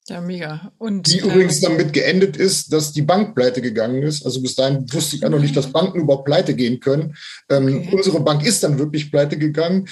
Ja, 0.08 0.20
mega. 0.20 0.72
Und, 0.78 1.06
die 1.06 1.18
äh, 1.18 1.22
übrigens 1.22 1.60
damit 1.60 1.92
geendet 1.92 2.36
ist, 2.36 2.72
dass 2.72 2.92
die 2.92 3.02
Bank 3.02 3.34
pleite 3.34 3.62
gegangen 3.62 4.02
ist. 4.02 4.24
Also 4.24 4.42
bis 4.42 4.56
dahin 4.56 4.92
wusste 4.92 5.16
ich 5.16 5.22
ja 5.22 5.28
noch 5.28 5.38
nicht, 5.38 5.56
dass 5.56 5.70
Banken 5.70 6.00
überhaupt 6.00 6.24
pleite 6.24 6.54
gehen 6.54 6.80
können. 6.80 7.14
Ähm, 7.48 7.84
okay. 7.84 7.90
Unsere 7.92 8.20
Bank 8.20 8.44
ist 8.44 8.64
dann 8.64 8.78
wirklich 8.78 9.10
pleite 9.10 9.38
gegangen. 9.38 9.88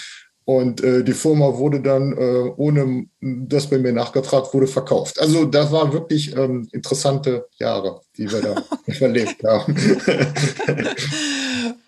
Und 0.49 0.83
äh, 0.83 1.05
die 1.05 1.13
Firma 1.13 1.59
wurde 1.59 1.83
dann, 1.83 2.17
äh, 2.17 2.51
ohne 2.57 3.05
dass 3.21 3.69
bei 3.69 3.77
mir 3.77 3.93
nachgefragt 3.93 4.55
wurde, 4.55 4.67
verkauft. 4.67 5.21
Also 5.21 5.45
das 5.45 5.71
waren 5.73 5.93
wirklich 5.93 6.35
ähm, 6.35 6.67
interessante 6.73 7.47
Jahre, 7.59 8.01
die 8.17 8.33
wir 8.33 8.41
da 8.41 8.65
verlebt 8.95 9.45
haben. 9.45 9.77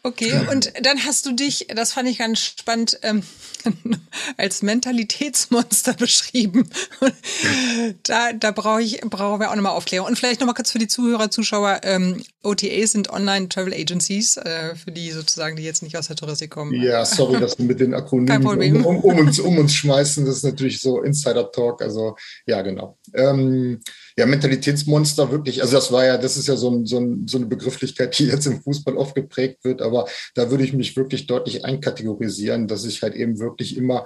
Okay, 0.02 0.33
und 0.50 0.75
dann 0.83 0.99
hast 1.07 1.25
du 1.25 1.33
dich, 1.33 1.69
das 1.75 1.93
fand 1.93 2.11
ich 2.11 2.19
ganz 2.19 2.38
spannend, 2.40 2.99
ähm, 3.02 3.23
als 4.37 4.62
Mentalitätsmonster 4.62 5.95
beschrieben. 5.95 6.69
da 8.02 8.33
da 8.33 8.50
brauche 8.50 8.83
ich 8.83 9.00
brauchen 9.00 9.40
wir 9.40 9.50
auch 9.50 9.57
nochmal 9.57 9.73
Aufklärung. 9.73 10.09
Und 10.09 10.19
vielleicht 10.19 10.40
nochmal 10.40 10.55
kurz 10.55 10.71
für 10.71 10.79
die 10.79 10.88
Zuhörer, 10.88 11.31
Zuschauer, 11.31 11.81
ähm, 11.85 12.23
OTAs 12.43 12.93
sind 12.93 13.11
Online 13.11 13.49
Travel 13.49 13.75
Agencies, 13.75 14.37
äh, 14.37 14.75
für 14.75 14.90
die 14.90 15.11
sozusagen, 15.11 15.57
die 15.57 15.62
jetzt 15.62 15.83
nicht 15.83 15.97
aus 15.97 16.09
der 16.09 16.17
Touristik 16.17 16.50
kommen. 16.50 16.75
Ja, 16.75 17.05
sorry, 17.05 17.40
dass 17.40 17.59
wir 17.59 17.67
mit 17.67 17.81
den 17.81 17.95
Akronymen 17.95 18.85
um, 18.85 18.97
um, 18.97 19.05
um, 19.05 19.19
uns, 19.19 19.38
um 19.38 19.59
uns 19.59 19.75
schmeißen. 19.75 20.25
Das 20.25 20.37
ist 20.37 20.45
natürlich 20.45 20.81
so 20.81 21.02
Insider-Talk. 21.02 21.83
Also 21.83 22.17
ja, 22.47 22.62
genau. 22.62 22.99
Ähm, 23.14 23.81
ja, 24.17 24.26
Mentalitätsmonster 24.26 25.31
wirklich, 25.31 25.62
also 25.62 25.75
das 25.75 25.90
war 25.93 26.05
ja, 26.05 26.19
das 26.19 26.37
ist 26.37 26.49
ja 26.49 26.57
so, 26.57 26.71
ein, 26.71 26.87
so, 26.87 26.99
ein, 26.99 27.26
so 27.26 27.38
eine 27.38 27.47
Begrifflichkeit, 27.47 28.19
die 28.19 28.26
jetzt 28.26 28.47
im 28.47 28.62
Fußball 28.62 28.97
oft 28.97 29.14
geprägt 29.14 29.64
wird, 29.64 29.81
aber 29.81 30.07
da 30.35 30.50
würde 30.50 30.64
ich 30.64 30.73
mich 30.73 30.97
wirklich 30.97 31.26
deutlich 31.26 31.64
einkategorisieren, 31.64 32.69
dass 32.69 32.85
ich 32.85 33.02
halt 33.02 33.14
eben 33.14 33.38
wirklich 33.38 33.50
immer 33.59 34.04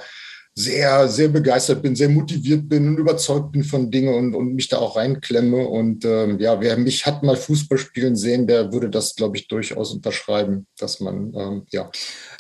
sehr, 0.57 1.09
sehr 1.09 1.29
begeistert 1.29 1.83
bin, 1.83 1.97
sehr 1.97 2.09
motiviert 2.09 2.69
bin 2.69 2.87
und 2.87 2.99
überzeugt 2.99 3.51
bin 3.51 3.65
von 3.65 3.91
Dingen 3.91 4.15
und, 4.15 4.35
und 4.35 4.55
mich 4.55 4.69
da 4.69 4.79
auch 4.79 4.97
reinklemme. 4.97 5.67
Und 5.67 6.05
ähm, 6.05 6.39
ja, 6.39 6.61
wer 6.61 6.77
mich 6.77 7.07
hat 7.07 7.25
mal 7.25 7.37
Fußball 7.37 7.79
spielen 7.79 8.15
sehen, 8.15 8.47
der 8.47 8.73
würde 8.73 8.89
das, 8.89 9.17
glaube 9.17 9.37
ich, 9.37 9.49
durchaus 9.49 9.93
unterschreiben, 9.93 10.67
dass 10.79 11.01
man, 11.01 11.35
ähm, 11.35 11.67
ja. 11.71 11.91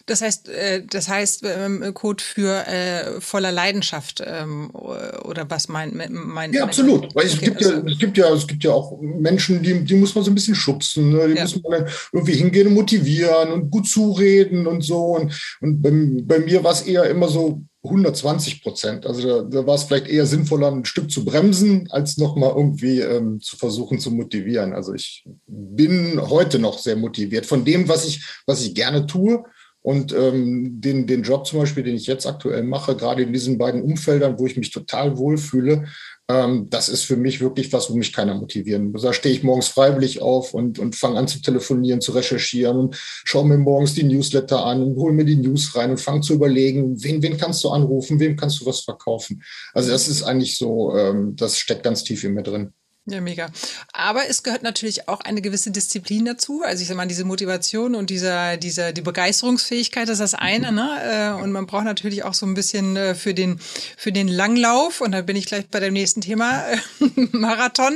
Das 0.06 0.20
heißt, 0.20 0.48
äh, 0.50 0.82
das 0.88 1.08
heißt 1.08 1.44
ähm, 1.44 1.94
Code 1.94 2.22
für 2.22 2.66
äh, 2.66 3.20
voller 3.20 3.52
Leidenschaft 3.52 4.22
ähm, 4.24 4.70
oder 4.72 5.48
was 5.48 5.68
mein, 5.68 6.10
mein 6.12 6.52
Ja, 6.52 6.64
absolut. 6.64 7.14
Weil 7.14 7.26
es 7.26 7.36
okay, 7.36 7.46
gibt 7.46 7.60
ja, 7.62 7.68
also 7.68 7.86
es 7.86 7.98
gibt 7.98 8.18
ja, 8.18 8.34
es 8.34 8.46
gibt 8.46 8.64
ja 8.64 8.72
auch 8.72 9.00
Menschen, 9.00 9.62
die, 9.62 9.82
die 9.84 9.94
muss 9.94 10.14
man 10.14 10.22
so 10.22 10.30
ein 10.30 10.34
bisschen 10.34 10.54
schubsen, 10.54 11.10
ne? 11.10 11.28
die 11.28 11.36
ja. 11.36 11.42
muss 11.42 11.62
man 11.62 11.72
dann 11.72 11.88
irgendwie 12.12 12.34
hingehen 12.34 12.66
und 12.66 12.74
motivieren 12.74 13.50
und 13.52 13.70
gut 13.70 13.88
zureden 13.88 14.66
und 14.66 14.82
so. 14.82 15.16
Und, 15.16 15.32
und 15.60 15.80
bei, 15.80 15.90
bei 15.90 16.38
mir 16.38 16.62
war 16.62 16.72
es 16.72 16.82
eher 16.82 17.04
immer 17.04 17.28
so 17.28 17.62
120 17.84 18.62
Prozent. 18.62 19.06
Also 19.06 19.26
da, 19.26 19.42
da 19.48 19.66
war 19.66 19.74
es 19.74 19.84
vielleicht 19.84 20.08
eher 20.08 20.26
sinnvoller, 20.26 20.70
ein 20.70 20.84
Stück 20.84 21.10
zu 21.10 21.24
bremsen, 21.24 21.88
als 21.90 22.18
nochmal 22.18 22.52
irgendwie 22.56 23.00
ähm, 23.00 23.40
zu 23.40 23.56
versuchen 23.56 23.98
zu 23.98 24.10
motivieren. 24.10 24.74
Also 24.74 24.92
ich 24.94 25.24
bin 25.46 26.20
heute 26.20 26.58
noch 26.58 26.78
sehr 26.78 26.96
motiviert 26.96 27.46
von 27.46 27.64
dem, 27.64 27.88
was 27.88 28.06
ich, 28.06 28.24
was 28.46 28.62
ich 28.62 28.74
gerne 28.74 29.06
tue 29.06 29.44
und 29.84 30.14
ähm, 30.14 30.80
den, 30.80 31.06
den 31.06 31.22
Job 31.22 31.46
zum 31.46 31.58
Beispiel, 31.58 31.82
den 31.82 31.94
ich 31.94 32.06
jetzt 32.06 32.26
aktuell 32.26 32.62
mache, 32.62 32.96
gerade 32.96 33.22
in 33.22 33.34
diesen 33.34 33.58
beiden 33.58 33.82
Umfeldern, 33.82 34.38
wo 34.38 34.46
ich 34.46 34.56
mich 34.56 34.70
total 34.70 35.18
wohlfühle, 35.18 35.84
ähm, 36.30 36.68
das 36.70 36.88
ist 36.88 37.04
für 37.04 37.18
mich 37.18 37.42
wirklich 37.42 37.70
was, 37.70 37.90
wo 37.90 37.94
mich 37.94 38.14
keiner 38.14 38.34
motivieren 38.34 38.92
muss. 38.92 39.02
Da 39.02 39.12
stehe 39.12 39.34
ich 39.34 39.42
morgens 39.42 39.68
freiwillig 39.68 40.22
auf 40.22 40.54
und, 40.54 40.78
und 40.78 40.96
fange 40.96 41.18
an 41.18 41.28
zu 41.28 41.42
telefonieren, 41.42 42.00
zu 42.00 42.12
recherchieren 42.12 42.78
und 42.78 42.96
schaue 42.96 43.46
mir 43.46 43.58
morgens 43.58 43.92
die 43.92 44.04
Newsletter 44.04 44.64
an 44.64 44.82
und 44.82 44.96
hole 44.96 45.12
mir 45.12 45.26
die 45.26 45.36
News 45.36 45.76
rein 45.76 45.90
und 45.90 46.00
fange 46.00 46.22
zu 46.22 46.32
überlegen, 46.32 46.96
wen, 47.04 47.22
wen 47.22 47.36
kannst 47.36 47.62
du 47.62 47.68
anrufen, 47.68 48.18
wem 48.18 48.36
kannst 48.36 48.62
du 48.62 48.66
was 48.66 48.80
verkaufen. 48.80 49.42
Also 49.74 49.90
das 49.90 50.08
ist 50.08 50.22
eigentlich 50.22 50.56
so, 50.56 50.96
ähm, 50.96 51.36
das 51.36 51.58
steckt 51.58 51.82
ganz 51.82 52.02
tief 52.04 52.24
in 52.24 52.32
mir 52.32 52.42
drin. 52.42 52.72
Ja, 53.06 53.20
mega. 53.20 53.50
Aber 53.92 54.22
es 54.30 54.42
gehört 54.42 54.62
natürlich 54.62 55.08
auch 55.08 55.20
eine 55.20 55.42
gewisse 55.42 55.70
Disziplin 55.70 56.24
dazu. 56.24 56.62
Also 56.64 56.80
ich 56.80 56.88
sag 56.88 56.96
mal, 56.96 57.06
diese 57.06 57.24
Motivation 57.24 57.94
und 57.94 58.08
dieser, 58.08 58.56
dieser, 58.56 58.92
die 58.92 59.02
Begeisterungsfähigkeit 59.02 60.08
ist 60.08 60.22
das 60.22 60.32
eine, 60.32 60.72
ne? 60.72 61.34
Äh, 61.36 61.42
und 61.42 61.52
man 61.52 61.66
braucht 61.66 61.84
natürlich 61.84 62.24
auch 62.24 62.32
so 62.32 62.46
ein 62.46 62.54
bisschen 62.54 62.96
äh, 62.96 63.14
für 63.14 63.34
den, 63.34 63.60
für 63.98 64.10
den 64.10 64.26
Langlauf. 64.26 65.02
Und 65.02 65.12
da 65.12 65.20
bin 65.20 65.36
ich 65.36 65.44
gleich 65.44 65.68
bei 65.68 65.80
dem 65.80 65.92
nächsten 65.92 66.22
Thema, 66.22 66.64
Marathon. 67.32 67.92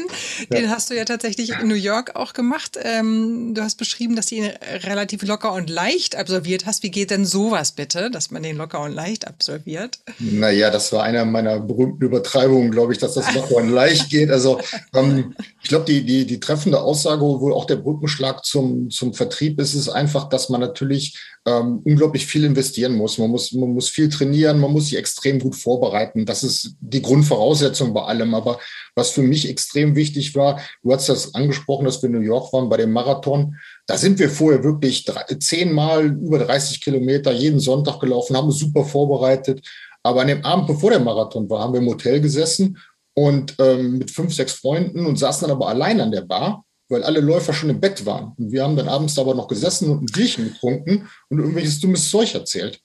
Den 0.53 0.65
ja. 0.65 0.71
hast 0.71 0.91
du 0.91 0.95
ja 0.95 1.07
tatsächlich 1.07 1.53
in 1.59 1.69
New 1.69 1.75
York 1.75 2.15
auch 2.15 2.35
gemacht. 2.35 2.79
Ähm, 2.83 3.55
du 3.55 3.63
hast 3.63 3.77
beschrieben, 3.77 4.15
dass 4.15 4.27
du 4.27 4.35
ihn 4.35 4.51
relativ 4.85 5.23
locker 5.23 5.55
und 5.55 5.71
leicht 5.71 6.17
absolviert 6.17 6.67
hast. 6.67 6.83
Wie 6.83 6.91
geht 6.91 7.11
denn 7.11 7.25
sowas 7.25 7.73
bitte, 7.73 8.11
dass 8.11 8.31
man 8.31 8.43
den 8.43 8.59
locker 8.59 8.81
und 8.81 8.93
leicht 8.93 9.27
absolviert? 9.27 10.01
Naja, 10.19 10.71
das 10.71 10.93
war 10.93 11.03
einer 11.03 11.25
meiner 11.25 11.61
berühmten 11.61 12.05
Übertreibungen, 12.05 12.71
glaube 12.71 12.93
ich, 12.93 12.99
dass 12.99 13.15
das 13.15 13.33
locker 13.35 13.55
und 13.55 13.71
leicht 13.71 14.11
geht. 14.11 14.31
Also 14.31 14.61
ähm, 15.05 15.35
ich 15.63 15.69
glaube, 15.69 15.85
die, 15.85 16.05
die, 16.05 16.27
die 16.27 16.41
treffende 16.41 16.81
Aussage, 16.81 17.23
wohl 17.23 17.53
auch 17.53 17.65
der 17.65 17.77
Brückenschlag 17.77 18.45
zum, 18.45 18.91
zum 18.91 19.15
Vertrieb 19.15 19.61
ist, 19.61 19.75
ist 19.75 19.89
einfach, 19.89 20.29
dass 20.29 20.49
man 20.49 20.61
natürlich 20.61 21.19
ähm, 21.47 21.81
unglaublich 21.85 22.27
viel 22.27 22.45
investieren 22.45 22.95
muss. 22.95 23.19
Man, 23.19 23.31
muss. 23.31 23.53
man 23.53 23.71
muss 23.71 23.89
viel 23.89 24.09
trainieren, 24.09 24.61
man 24.61 24.73
muss 24.73 24.87
sich 24.87 24.97
extrem 24.97 25.39
gut 25.39 25.57
vorbereiten. 25.57 26.27
Das 26.27 26.43
ist 26.43 26.77
die 26.81 27.03
Grundvoraussetzung 27.03 27.93
bei 27.93 28.03
allem. 28.03 28.35
Aber 28.35 28.59
was 28.95 29.11
für 29.11 29.23
mich 29.23 29.49
extrem 29.49 29.95
wichtig 29.97 30.35
war, 30.35 30.61
du 30.83 30.93
hast 30.93 31.09
das 31.09 31.35
angesprochen, 31.35 31.85
dass 31.85 32.03
wir 32.03 32.09
in 32.09 32.17
New 32.17 32.21
York 32.21 32.53
waren 32.53 32.69
bei 32.69 32.77
dem 32.77 32.93
Marathon. 32.93 33.57
Da 33.87 33.97
sind 33.97 34.19
wir 34.19 34.31
vorher 34.31 34.63
wirklich 34.65 35.05
drei, 35.05 35.25
zehnmal 35.39 36.07
über 36.07 36.39
30 36.39 36.81
Kilometer 36.81 37.33
jeden 37.33 37.61
Sonntag 37.61 38.01
gelaufen, 38.01 38.37
haben 38.37 38.49
uns 38.49 38.59
super 38.59 38.85
vorbereitet. 38.85 39.67
Aber 40.03 40.23
an 40.23 40.29
dem 40.29 40.45
Abend, 40.45 40.67
bevor 40.67 40.91
der 40.91 41.01
Marathon 41.01 41.51
war, 41.51 41.61
haben 41.61 41.73
wir 41.73 41.81
im 41.81 41.89
Hotel 41.89 42.21
gesessen 42.21 42.79
und 43.19 43.57
ähm, 43.59 43.99
mit 43.99 44.13
fünf, 44.13 44.33
sechs 44.33 44.53
Freunden 44.53 45.05
und 45.05 45.19
saßen 45.19 45.49
dann 45.49 45.57
aber 45.57 45.67
allein 45.67 46.01
an 46.01 46.13
der 46.13 46.21
Bar, 46.21 46.65
weil 46.89 47.03
alle 47.03 47.19
Läufer 47.19 47.53
schon 47.53 47.69
im 47.69 47.81
Bett 47.81 48.07
waren. 48.07 48.33
Und 48.39 48.53
wir 48.53 48.63
haben 48.63 48.77
dann 48.77 48.87
abends 48.87 49.19
aber 49.19 49.35
noch 49.35 49.49
gesessen 49.49 49.91
und 49.91 50.03
ein 50.03 50.07
Bierchen 50.07 50.45
getrunken 50.45 51.09
und 51.29 51.39
irgendwelches 51.41 51.81
dummes 51.81 52.09
Zeug 52.09 52.33
erzählt. 52.37 52.81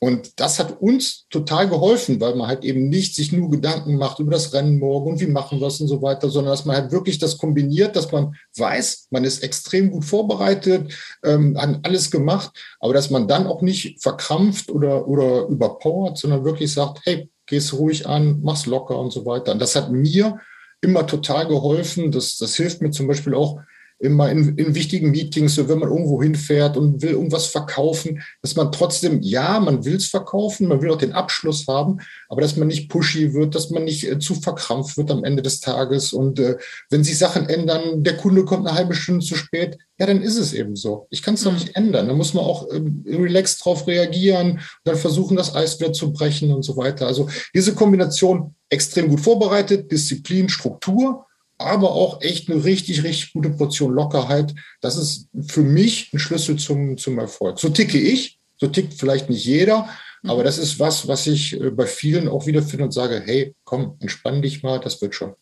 Und 0.00 0.40
das 0.40 0.58
hat 0.58 0.80
uns 0.80 1.26
total 1.30 1.68
geholfen, 1.68 2.20
weil 2.20 2.34
man 2.34 2.48
halt 2.48 2.64
eben 2.64 2.88
nicht 2.88 3.14
sich 3.14 3.30
nur 3.30 3.48
Gedanken 3.48 3.96
macht 3.96 4.18
über 4.18 4.32
das 4.32 4.52
Rennen 4.52 4.80
morgen 4.80 5.12
und 5.12 5.20
wie 5.20 5.28
machen 5.28 5.60
wir 5.60 5.68
es 5.68 5.80
und 5.80 5.86
so 5.86 6.02
weiter, 6.02 6.30
sondern 6.30 6.52
dass 6.52 6.64
man 6.64 6.76
halt 6.76 6.90
wirklich 6.90 7.18
das 7.18 7.38
kombiniert, 7.38 7.94
dass 7.94 8.10
man 8.10 8.34
weiß, 8.56 9.06
man 9.10 9.22
ist 9.22 9.44
extrem 9.44 9.92
gut 9.92 10.04
vorbereitet, 10.04 10.92
ähm, 11.24 11.56
hat 11.56 11.78
alles 11.84 12.10
gemacht, 12.10 12.50
aber 12.80 12.92
dass 12.92 13.10
man 13.10 13.28
dann 13.28 13.46
auch 13.46 13.62
nicht 13.62 14.02
verkrampft 14.02 14.68
oder, 14.68 15.06
oder 15.06 15.46
überpowert, 15.46 16.18
sondern 16.18 16.44
wirklich 16.44 16.72
sagt, 16.72 17.02
hey, 17.04 17.30
geh's 17.46 17.72
ruhig 17.72 18.06
an, 18.06 18.40
mach's 18.42 18.66
locker 18.66 18.98
und 18.98 19.12
so 19.12 19.24
weiter. 19.24 19.52
Und 19.52 19.60
das 19.60 19.76
hat 19.76 19.90
mir 19.90 20.38
immer 20.80 21.06
total 21.06 21.46
geholfen. 21.46 22.12
Das, 22.12 22.36
das 22.38 22.56
hilft 22.56 22.82
mir 22.82 22.90
zum 22.90 23.06
Beispiel 23.06 23.34
auch 23.34 23.60
immer 23.98 24.30
in, 24.30 24.56
in 24.56 24.74
wichtigen 24.74 25.10
Meetings, 25.10 25.54
so 25.54 25.68
wenn 25.68 25.78
man 25.78 25.88
irgendwo 25.88 26.22
hinfährt 26.22 26.76
und 26.76 27.00
will 27.00 27.12
irgendwas 27.12 27.46
verkaufen, 27.46 28.22
dass 28.42 28.54
man 28.54 28.70
trotzdem, 28.70 29.22
ja, 29.22 29.58
man 29.58 29.84
will 29.84 29.96
es 29.96 30.06
verkaufen, 30.06 30.68
man 30.68 30.82
will 30.82 30.90
auch 30.90 30.98
den 30.98 31.12
Abschluss 31.12 31.66
haben, 31.66 32.00
aber 32.28 32.42
dass 32.42 32.56
man 32.56 32.68
nicht 32.68 32.90
pushy 32.90 33.32
wird, 33.32 33.54
dass 33.54 33.70
man 33.70 33.84
nicht 33.84 34.04
äh, 34.04 34.18
zu 34.18 34.34
verkrampft 34.34 34.98
wird 34.98 35.10
am 35.10 35.24
Ende 35.24 35.42
des 35.42 35.60
Tages. 35.60 36.12
Und 36.12 36.38
äh, 36.38 36.56
wenn 36.90 37.04
sich 37.04 37.16
Sachen 37.16 37.48
ändern, 37.48 38.02
der 38.02 38.18
Kunde 38.18 38.44
kommt 38.44 38.66
eine 38.66 38.76
halbe 38.76 38.94
Stunde 38.94 39.24
zu 39.24 39.34
spät, 39.34 39.78
ja, 39.98 40.06
dann 40.06 40.20
ist 40.20 40.36
es 40.36 40.52
eben 40.52 40.76
so. 40.76 41.06
Ich 41.10 41.22
kann 41.22 41.34
es 41.34 41.42
doch 41.42 41.52
nicht 41.52 41.74
ändern. 41.74 42.08
Da 42.08 42.14
muss 42.14 42.34
man 42.34 42.44
auch 42.44 42.68
äh, 42.68 42.82
relaxed 43.06 43.64
drauf 43.64 43.86
reagieren 43.86 44.52
und 44.52 44.60
dann 44.84 44.96
versuchen, 44.96 45.36
das 45.36 45.54
Eis 45.54 45.80
wieder 45.80 45.94
zu 45.94 46.12
brechen 46.12 46.52
und 46.52 46.64
so 46.64 46.76
weiter. 46.76 47.06
Also 47.06 47.28
diese 47.54 47.74
Kombination 47.74 48.54
extrem 48.68 49.08
gut 49.08 49.20
vorbereitet, 49.20 49.90
Disziplin, 49.90 50.48
Struktur 50.48 51.25
aber 51.58 51.92
auch 51.92 52.20
echt 52.20 52.50
eine 52.50 52.64
richtig, 52.64 53.02
richtig 53.02 53.32
gute 53.32 53.50
Portion 53.50 53.92
Lockerheit. 53.92 54.54
Das 54.80 54.96
ist 54.96 55.28
für 55.46 55.62
mich 55.62 56.12
ein 56.12 56.18
Schlüssel 56.18 56.56
zum, 56.56 56.98
zum 56.98 57.18
Erfolg. 57.18 57.58
So 57.58 57.68
ticke 57.68 57.98
ich, 57.98 58.38
so 58.58 58.66
tickt 58.66 58.94
vielleicht 58.94 59.30
nicht 59.30 59.44
jeder, 59.44 59.88
mhm. 60.22 60.30
aber 60.30 60.44
das 60.44 60.58
ist 60.58 60.78
was, 60.78 61.08
was 61.08 61.26
ich 61.26 61.60
äh, 61.60 61.70
bei 61.70 61.86
vielen 61.86 62.28
auch 62.28 62.46
wiederfinde 62.46 62.84
und 62.84 62.92
sage, 62.92 63.22
hey, 63.24 63.54
komm, 63.64 63.96
entspann 64.00 64.42
dich 64.42 64.62
mal, 64.62 64.80
das 64.80 65.00
wird 65.00 65.14
schon. 65.14 65.34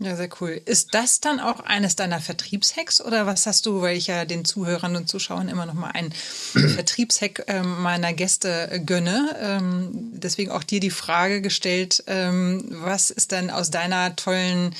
Ja, 0.00 0.16
sehr 0.16 0.28
cool. 0.40 0.60
Ist 0.64 0.92
das 0.92 1.20
dann 1.20 1.38
auch 1.38 1.60
eines 1.60 1.94
deiner 1.94 2.18
Vertriebshacks 2.20 3.00
oder 3.00 3.26
was 3.26 3.46
hast 3.46 3.64
du, 3.64 3.80
weil 3.80 3.96
ich 3.96 4.08
ja 4.08 4.24
den 4.24 4.44
Zuhörern 4.44 4.96
und 4.96 5.08
Zuschauern 5.08 5.48
immer 5.48 5.66
noch 5.66 5.74
mal 5.74 5.92
ein 5.94 6.12
Vertriebshack 6.52 7.44
äh, 7.46 7.62
meiner 7.62 8.12
Gäste 8.12 8.70
äh, 8.72 8.80
gönne? 8.80 9.36
Ähm, 9.40 9.90
deswegen 10.14 10.50
auch 10.50 10.64
dir 10.64 10.80
die 10.80 10.90
Frage 10.90 11.40
gestellt, 11.40 12.02
ähm, 12.08 12.66
was 12.70 13.12
ist 13.12 13.30
denn 13.30 13.50
aus 13.50 13.70
deiner 13.70 14.16
tollen 14.16 14.74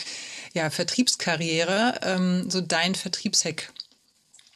ja, 0.55 0.71
Vertriebskarriere 0.71 2.01
ähm, 2.03 2.49
so 2.49 2.61
dein 2.61 2.95
Vertriebshack? 2.95 3.71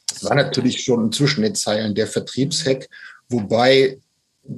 Das 0.07 0.23
war 0.23 0.35
natürlich 0.35 0.83
schon 0.83 1.11
zwischen 1.11 1.43
den 1.43 1.55
Zeilen 1.55 1.93
der 1.93 2.07
Vertriebshack, 2.07 2.89
wobei 3.27 3.99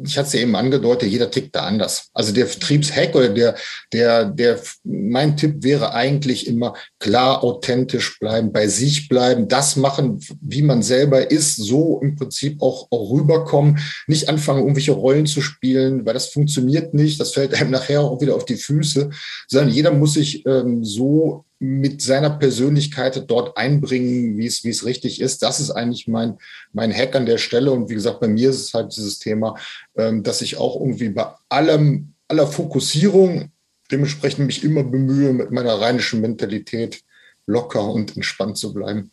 ich 0.04 0.18
hatte 0.18 0.28
es 0.28 0.34
eben 0.34 0.56
angedeutet, 0.56 1.10
jeder 1.10 1.30
tickt 1.30 1.56
da 1.56 1.62
anders. 1.62 2.10
Also 2.14 2.34
der 2.34 2.48
Vertriebshack 2.48 3.16
oder 3.16 3.30
der, 3.30 3.56
der, 3.92 4.26
der, 4.26 4.60
mein 4.84 5.38
Tipp 5.38 5.64
wäre 5.64 5.94
eigentlich 5.94 6.48
immer 6.48 6.74
klar, 7.00 7.44
authentisch 7.44 8.20
bleiben, 8.20 8.52
bei 8.52 8.68
sich 8.68 9.10
bleiben, 9.10 9.48
das 9.48 9.76
machen, 9.76 10.20
wie 10.42 10.62
man 10.62 10.82
selber 10.82 11.30
ist, 11.30 11.58
so 11.58 12.00
im 12.02 12.16
Prinzip 12.16 12.62
auch, 12.62 12.88
auch 12.90 13.12
rüberkommen, 13.12 13.80
nicht 14.08 14.30
anfangen, 14.30 14.62
irgendwelche 14.62 14.94
Rollen 14.94 15.26
zu 15.26 15.42
spielen, 15.42 16.06
weil 16.06 16.14
das 16.14 16.28
funktioniert 16.30 16.94
nicht, 16.94 17.20
das 17.20 17.34
fällt 17.34 17.54
einem 17.54 17.72
nachher 17.72 18.02
auch 18.02 18.22
wieder 18.22 18.36
auf 18.36 18.46
die 18.46 18.58
Füße, 18.58 19.10
sondern 19.48 19.74
jeder 19.74 19.92
muss 19.92 20.14
sich 20.14 20.46
ähm, 20.46 20.84
so 20.84 21.46
mit 21.64 22.02
seiner 22.02 22.32
Persönlichkeit 22.32 23.30
dort 23.30 23.56
einbringen, 23.56 24.36
wie 24.36 24.48
es, 24.48 24.64
wie 24.64 24.72
es 24.72 24.84
richtig 24.84 25.22
ist. 25.22 25.44
Das 25.44 25.60
ist 25.60 25.70
eigentlich 25.70 26.08
mein, 26.08 26.40
mein 26.74 26.92
Hack 26.92 27.16
an 27.16 27.28
der 27.28 27.38
Stelle. 27.38 27.72
Und 27.72 27.88
wie 27.88 27.94
gesagt, 27.94 28.20
bei 28.20 28.28
mir 28.28 28.50
ist 28.50 28.62
es 28.62 28.74
halt 28.74 28.96
dieses 28.96 29.20
Thema, 29.20 29.56
ähm, 29.96 30.24
dass 30.24 30.42
ich 30.42 30.58
auch 30.58 30.80
irgendwie 30.80 31.10
bei 31.10 31.28
allem, 31.50 32.16
aller 32.28 32.48
Fokussierung 32.48 33.52
dementsprechend 33.92 34.48
mich 34.48 34.64
immer 34.64 34.84
bemühe, 34.84 35.34
mit 35.34 35.52
meiner 35.52 35.80
rheinischen 35.80 36.22
Mentalität 36.22 37.04
locker 37.46 37.88
und 37.88 38.16
entspannt 38.16 38.58
zu 38.58 38.74
bleiben. 38.74 39.12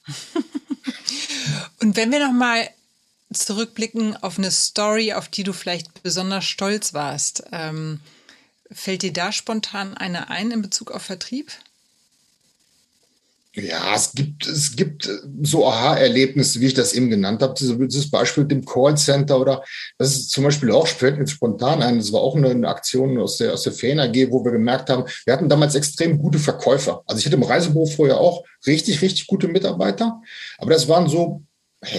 und 1.83 1.99
wenn 1.99 2.11
wir 2.11 2.27
nochmal 2.27 2.67
zurückblicken 3.31 4.17
auf 4.17 4.39
eine 4.39 4.51
Story, 4.51 5.13
auf 5.13 5.29
die 5.29 5.43
du 5.43 5.53
vielleicht 5.53 6.03
besonders 6.03 6.47
stolz 6.47 6.95
warst, 6.95 7.45
ähm, 7.53 8.01
fällt 8.71 9.03
dir 9.03 9.13
da 9.13 9.33
spontan 9.33 9.99
eine 9.99 10.31
ein 10.31 10.51
in 10.51 10.63
Bezug 10.63 10.93
auf 10.93 11.03
Vertrieb? 11.03 11.53
Ja, 13.61 13.95
es 13.95 14.13
gibt, 14.13 14.47
es 14.47 14.77
gibt 14.77 15.11
so 15.43 15.67
Aha-Erlebnisse, 15.67 16.61
wie 16.61 16.67
ich 16.67 16.75
das 16.75 16.93
eben 16.93 17.11
genannt 17.11 17.43
habe. 17.43 17.55
Dieses 17.55 18.11
Beispiel 18.11 18.45
mit 18.45 18.53
dem 18.53 18.65
Callcenter 18.65 19.41
oder 19.41 19.65
das 19.99 20.13
ist 20.13 20.31
zum 20.31 20.45
Beispiel 20.45 20.71
auch, 20.71 20.87
fällt 20.87 21.19
mir 21.19 21.27
spontan 21.27 21.83
ein, 21.83 21.99
das 21.99 22.13
war 22.13 22.21
auch 22.21 22.37
eine, 22.37 22.51
eine 22.51 22.69
Aktion 22.69 23.19
aus 23.19 23.39
der, 23.39 23.55
aus 23.55 23.63
der 23.63 23.73
Fan 23.73 23.99
AG, 23.99 24.31
wo 24.31 24.45
wir 24.45 24.53
gemerkt 24.53 24.91
haben, 24.91 25.05
wir 25.25 25.33
hatten 25.33 25.49
damals 25.49 25.75
extrem 25.75 26.19
gute 26.19 26.39
Verkäufer. 26.39 27.03
Also 27.07 27.19
ich 27.19 27.27
hatte 27.27 27.37
im 27.37 27.43
Reisebüro 27.43 27.87
vorher 27.87 28.19
auch 28.19 28.45
richtig, 28.67 29.03
richtig 29.03 29.27
gute 29.27 29.49
Mitarbeiter, 29.49 30.21
aber 30.59 30.71
das 30.71 30.87
waren 30.87 31.09
so 31.09 31.43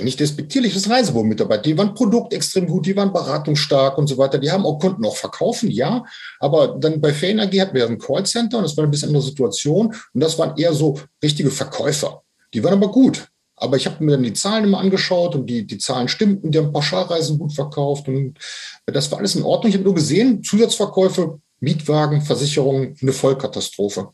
nicht 0.02 0.20
despektierliches 0.20 0.89
Reisebüro-Mitarbeiter. 0.89 1.63
Die 1.63 1.78
waren 1.78 1.94
Produkt 1.94 2.34
extrem 2.34 2.68
gut, 2.68 2.86
die 2.86 2.96
waren 2.96 3.13
beratungsstark 3.13 3.98
und 3.98 4.08
so 4.08 4.18
weiter. 4.18 4.38
Die 4.38 4.52
haben 4.52 4.65
auch, 4.65 4.78
konnten 4.78 5.06
auch 5.06 5.15
verkaufen, 5.15 5.72
ja. 5.72 6.04
Aber 6.39 6.76
dann 6.80 7.00
bei 7.00 7.13
Fain 7.13 7.39
AG 7.39 7.54
hatten 7.60 7.76
wir 7.76 7.88
ein 7.88 7.98
Callcenter 7.98 8.58
und 8.58 8.63
das 8.63 8.76
war 8.76 8.84
ein 8.84 8.92
bisschen 8.92 9.10
andere 9.10 9.24
Situation. 9.24 9.96
Und 10.13 10.22
das 10.22 10.38
waren 10.38 10.58
eher 10.58 10.74
so 10.74 11.00
richtige 11.24 11.50
Verkäufer. 11.50 12.24
Die 12.54 12.63
waren 12.63 12.74
aber 12.74 12.92
gut. 12.92 13.30
Aber 13.56 13.78
ich 13.78 13.86
habe 13.86 14.04
mir 14.04 14.12
dann 14.12 14.24
die 14.24 14.34
Zahlen 14.34 14.65
immer 14.65 14.80
angeschaut 14.80 15.36
und 15.36 15.46
die, 15.48 15.65
die 15.65 15.78
Zahlen 15.78 16.08
stimmten. 16.08 16.52
Die 16.52 16.58
haben 16.58 16.72
Pauschalreisen 16.72 17.38
gut 17.38 17.54
verkauft 17.54 18.08
und 18.08 18.38
das 18.86 19.12
war 19.12 19.20
alles 19.20 19.36
in 19.36 19.44
Ordnung. 19.44 19.70
Ich 19.70 19.76
habe 19.76 19.84
nur 19.84 19.96
gesehen, 19.96 20.44
Zusatzverkäufe, 20.44 21.39
Mietwagen, 21.60 22.22
Versicherungen, 22.22 22.96
eine 23.02 23.13
Vollkatastrophe. 23.13 24.10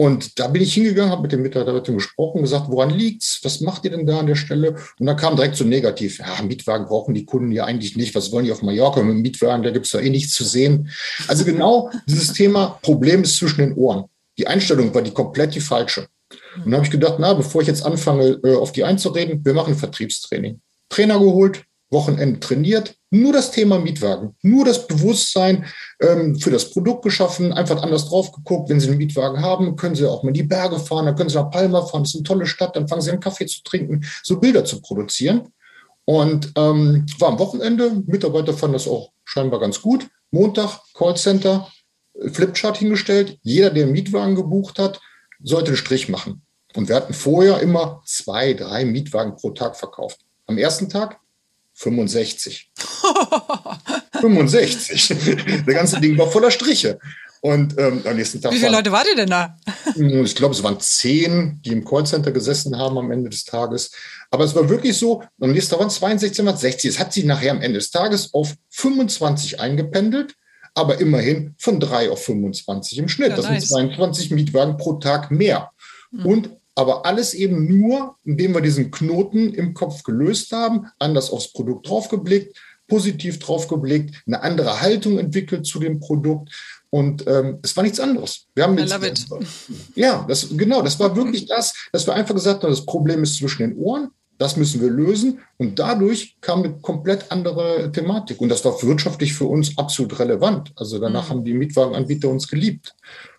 Und 0.00 0.38
da 0.38 0.46
bin 0.46 0.62
ich 0.62 0.74
hingegangen, 0.74 1.10
habe 1.10 1.22
mit 1.22 1.32
dem 1.32 1.42
Mitarbeiter 1.42 1.92
gesprochen, 1.92 2.42
gesagt, 2.42 2.66
woran 2.68 2.90
liegt's? 2.90 3.40
Was 3.42 3.60
macht 3.60 3.84
ihr 3.84 3.90
denn 3.90 4.06
da 4.06 4.20
an 4.20 4.28
der 4.28 4.36
Stelle? 4.36 4.76
Und 5.00 5.06
dann 5.06 5.16
kam 5.16 5.34
direkt 5.34 5.56
so 5.56 5.64
negativ, 5.64 6.20
ja, 6.20 6.40
Mietwagen 6.40 6.86
brauchen 6.86 7.14
die 7.14 7.24
Kunden 7.24 7.50
ja 7.50 7.64
eigentlich 7.64 7.96
nicht. 7.96 8.14
Was 8.14 8.30
wollen 8.30 8.44
die 8.44 8.52
auf 8.52 8.62
Mallorca 8.62 9.02
mit 9.02 9.16
dem 9.16 9.22
Mietwagen? 9.22 9.64
Da 9.64 9.70
gibt's 9.70 9.90
doch 9.90 10.00
eh 10.00 10.08
nichts 10.08 10.34
zu 10.34 10.44
sehen. 10.44 10.88
Also 11.26 11.44
genau 11.44 11.90
dieses 12.06 12.32
Thema 12.32 12.78
Problem 12.80 13.24
ist 13.24 13.36
zwischen 13.38 13.60
den 13.60 13.74
Ohren. 13.74 14.04
Die 14.38 14.46
Einstellung 14.46 14.94
war 14.94 15.02
die 15.02 15.10
komplett 15.10 15.56
die 15.56 15.60
falsche. 15.60 16.06
Und 16.56 16.66
dann 16.66 16.74
habe 16.74 16.84
ich 16.84 16.92
gedacht, 16.92 17.16
na, 17.18 17.34
bevor 17.34 17.62
ich 17.62 17.66
jetzt 17.66 17.84
anfange, 17.84 18.38
äh, 18.44 18.54
auf 18.54 18.70
die 18.70 18.84
einzureden, 18.84 19.44
wir 19.44 19.54
machen 19.54 19.74
Vertriebstraining. 19.74 20.60
Trainer 20.88 21.18
geholt, 21.18 21.64
Wochenende 21.90 22.38
trainiert, 22.38 22.94
nur 23.10 23.32
das 23.32 23.50
Thema 23.50 23.78
Mietwagen, 23.78 24.36
nur 24.42 24.64
das 24.64 24.86
Bewusstsein 24.86 25.66
ähm, 26.00 26.38
für 26.38 26.50
das 26.50 26.70
Produkt 26.70 27.02
geschaffen, 27.02 27.52
einfach 27.52 27.82
anders 27.82 28.08
drauf 28.08 28.32
geguckt. 28.32 28.68
Wenn 28.68 28.80
Sie 28.80 28.88
einen 28.88 28.98
Mietwagen 28.98 29.40
haben, 29.40 29.76
können 29.76 29.94
Sie 29.94 30.06
auch 30.06 30.22
mal 30.22 30.30
in 30.30 30.34
die 30.34 30.42
Berge 30.42 30.78
fahren, 30.78 31.06
dann 31.06 31.16
können 31.16 31.30
Sie 31.30 31.36
nach 31.36 31.50
Palma 31.50 31.82
fahren, 31.82 32.02
das 32.02 32.10
ist 32.10 32.16
eine 32.16 32.24
tolle 32.24 32.46
Stadt, 32.46 32.76
dann 32.76 32.88
fangen 32.88 33.02
Sie 33.02 33.10
an, 33.10 33.20
Kaffee 33.20 33.46
zu 33.46 33.62
trinken, 33.62 34.04
so 34.22 34.38
Bilder 34.38 34.64
zu 34.64 34.80
produzieren. 34.80 35.52
Und 36.04 36.52
ähm, 36.56 37.04
war 37.18 37.28
am 37.28 37.38
Wochenende, 37.38 38.02
Mitarbeiter 38.06 38.54
fanden 38.54 38.74
das 38.74 38.88
auch 38.88 39.12
scheinbar 39.24 39.60
ganz 39.60 39.82
gut. 39.82 40.06
Montag, 40.30 40.80
Callcenter, 40.94 41.68
Flipchart 42.32 42.78
hingestellt. 42.78 43.38
Jeder, 43.42 43.70
der 43.70 43.84
einen 43.84 43.92
Mietwagen 43.92 44.34
gebucht 44.34 44.78
hat, 44.78 45.00
sollte 45.42 45.68
einen 45.68 45.76
Strich 45.76 46.08
machen. 46.08 46.42
Und 46.74 46.88
wir 46.88 46.96
hatten 46.96 47.14
vorher 47.14 47.60
immer 47.60 48.02
zwei, 48.04 48.54
drei 48.54 48.84
Mietwagen 48.84 49.36
pro 49.36 49.50
Tag 49.50 49.76
verkauft. 49.76 50.20
Am 50.46 50.58
ersten 50.58 50.88
Tag 50.88 51.18
65. 51.74 52.70
65. 54.20 55.14
Der 55.66 55.74
ganze 55.74 56.00
Ding 56.00 56.16
war 56.18 56.30
voller 56.30 56.50
Striche. 56.50 56.98
Und 57.40 57.78
ähm, 57.78 58.02
am 58.04 58.16
nächsten 58.16 58.40
Tag. 58.40 58.52
Wie 58.52 58.58
viele 58.58 58.72
Leute 58.72 58.90
wart 58.90 59.06
ihr 59.08 59.14
denn 59.14 59.30
da? 59.30 59.56
Ich 59.94 60.34
glaube, 60.34 60.54
es 60.54 60.62
waren 60.62 60.80
zehn, 60.80 61.60
die 61.64 61.70
im 61.70 61.84
Callcenter 61.84 62.32
gesessen 62.32 62.76
haben 62.76 62.98
am 62.98 63.12
Ende 63.12 63.30
des 63.30 63.44
Tages. 63.44 63.92
Aber 64.30 64.44
es 64.44 64.54
war 64.54 64.68
wirklich 64.68 64.96
so, 64.98 65.22
am 65.40 65.52
nächsten 65.52 65.70
Tag 65.70 65.80
waren 65.80 65.90
62, 65.90 66.44
60. 66.44 66.90
Es 66.90 66.98
hat 66.98 67.12
sich 67.12 67.24
nachher 67.24 67.52
am 67.52 67.62
Ende 67.62 67.78
des 67.78 67.90
Tages 67.90 68.34
auf 68.34 68.54
25 68.70 69.60
eingependelt, 69.60 70.34
aber 70.74 71.00
immerhin 71.00 71.54
von 71.58 71.78
drei 71.78 72.10
auf 72.10 72.24
25 72.24 72.98
im 72.98 73.08
Schnitt. 73.08 73.30
Ja, 73.30 73.36
das 73.36 73.46
nice. 73.46 73.68
sind 73.68 73.92
22 73.92 74.32
Mietwagen 74.32 74.76
pro 74.76 74.94
Tag 74.94 75.30
mehr. 75.30 75.70
Mhm. 76.10 76.26
Und 76.26 76.50
aber 76.74 77.04
alles 77.04 77.34
eben 77.34 77.66
nur, 77.66 78.16
indem 78.24 78.54
wir 78.54 78.60
diesen 78.60 78.92
Knoten 78.92 79.52
im 79.52 79.74
Kopf 79.74 80.04
gelöst 80.04 80.52
haben, 80.52 80.86
anders 81.00 81.30
aufs 81.30 81.52
Produkt 81.52 81.88
draufgeblickt, 81.88 82.56
positiv 82.88 83.38
draufgeblickt, 83.38 84.22
eine 84.26 84.42
andere 84.42 84.80
Haltung 84.80 85.18
entwickelt 85.18 85.66
zu 85.66 85.78
dem 85.78 86.00
Produkt. 86.00 86.50
Und 86.90 87.26
ähm, 87.26 87.58
es 87.62 87.76
war 87.76 87.84
nichts 87.84 88.00
anderes. 88.00 88.46
Wir 88.54 88.64
haben 88.64 88.78
jetzt, 88.78 89.28
ja, 89.94 90.24
das, 90.26 90.48
genau, 90.56 90.82
das 90.82 90.98
war 90.98 91.14
wirklich 91.14 91.46
das, 91.46 91.74
dass 91.92 92.06
wir 92.06 92.14
einfach 92.14 92.34
gesagt 92.34 92.62
haben, 92.62 92.70
das 92.70 92.86
Problem 92.86 93.22
ist 93.22 93.36
zwischen 93.36 93.62
den 93.62 93.76
Ohren, 93.76 94.08
das 94.38 94.56
müssen 94.56 94.80
wir 94.80 94.88
lösen. 94.88 95.40
Und 95.58 95.78
dadurch 95.78 96.38
kam 96.40 96.62
eine 96.62 96.78
komplett 96.78 97.30
andere 97.30 97.92
Thematik. 97.92 98.40
Und 98.40 98.48
das 98.48 98.64
war 98.64 98.80
wirtschaftlich 98.82 99.34
für 99.34 99.46
uns 99.46 99.76
absolut 99.76 100.18
relevant. 100.18 100.72
Also 100.76 100.98
danach 100.98 101.26
mhm. 101.26 101.30
haben 101.30 101.44
die 101.44 101.54
Mietwagenanbieter 101.54 102.28
uns 102.28 102.48
geliebt. 102.48 102.94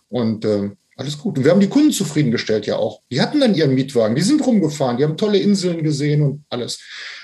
Und 0.09 0.45
äh, 0.45 0.69
alles 0.99 1.17
gut. 1.17 1.37
Und 1.37 1.45
wir 1.45 1.51
haben 1.51 1.61
die 1.61 1.69
Kunden 1.69 1.91
zufriedengestellt 1.91 2.65
ja 2.67 2.75
auch. 2.75 3.01
Die 3.09 3.21
hatten 3.21 3.39
dann 3.39 3.55
ihren 3.55 3.73
Mietwagen, 3.73 4.15
die 4.15 4.21
sind 4.21 4.45
rumgefahren, 4.45 4.97
die 4.97 5.05
haben 5.05 5.15
tolle 5.15 5.39
Inseln 5.39 5.81
gesehen 5.81 6.21
und 6.21 6.43
alles. 6.49 6.79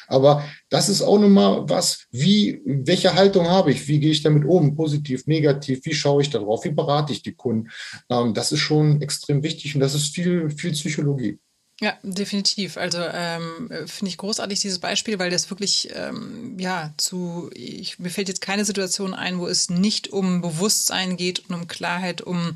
Aber 0.07 0.43
das 0.69 0.89
ist 0.89 1.01
auch 1.01 1.19
nochmal 1.19 1.67
was, 1.69 2.05
wie, 2.11 2.61
welche 2.65 3.13
Haltung 3.15 3.47
habe 3.47 3.71
ich? 3.71 3.87
Wie 3.87 3.99
gehe 3.99 4.11
ich 4.11 4.23
damit 4.23 4.45
um? 4.45 4.75
Positiv, 4.75 5.27
negativ? 5.27 5.85
Wie 5.85 5.93
schaue 5.93 6.21
ich 6.21 6.29
darauf? 6.29 6.63
Wie 6.65 6.71
berate 6.71 7.13
ich 7.13 7.23
die 7.23 7.35
Kunden? 7.35 7.69
Ähm, 8.09 8.33
das 8.33 8.51
ist 8.51 8.59
schon 8.59 9.01
extrem 9.01 9.43
wichtig 9.43 9.75
und 9.75 9.81
das 9.81 9.95
ist 9.95 10.13
viel, 10.13 10.49
viel 10.49 10.71
Psychologie. 10.71 11.39
Ja, 11.81 11.97
definitiv. 12.03 12.77
Also 12.77 12.99
ähm, 12.99 13.69
finde 13.85 14.09
ich 14.09 14.17
großartig 14.17 14.61
dieses 14.61 14.79
Beispiel, 14.79 15.19
weil 15.19 15.29
das 15.29 15.49
wirklich 15.49 15.89
ähm, 15.93 16.57
ja 16.57 16.93
zu 16.95 17.49
ich, 17.53 17.99
mir 17.99 18.09
fällt 18.09 18.29
jetzt 18.29 18.39
keine 18.39 18.63
Situation 18.63 19.13
ein, 19.13 19.39
wo 19.39 19.47
es 19.47 19.69
nicht 19.69 20.07
um 20.07 20.41
Bewusstsein 20.41 21.17
geht 21.17 21.49
und 21.49 21.55
um 21.55 21.67
Klarheit, 21.67 22.21
um 22.21 22.53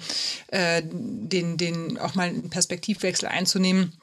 äh, 0.47 0.81
den 0.85 1.57
den 1.57 1.97
auch 1.97 2.15
mal 2.15 2.29
einen 2.29 2.49
Perspektivwechsel 2.49 3.27
einzunehmen 3.27 3.98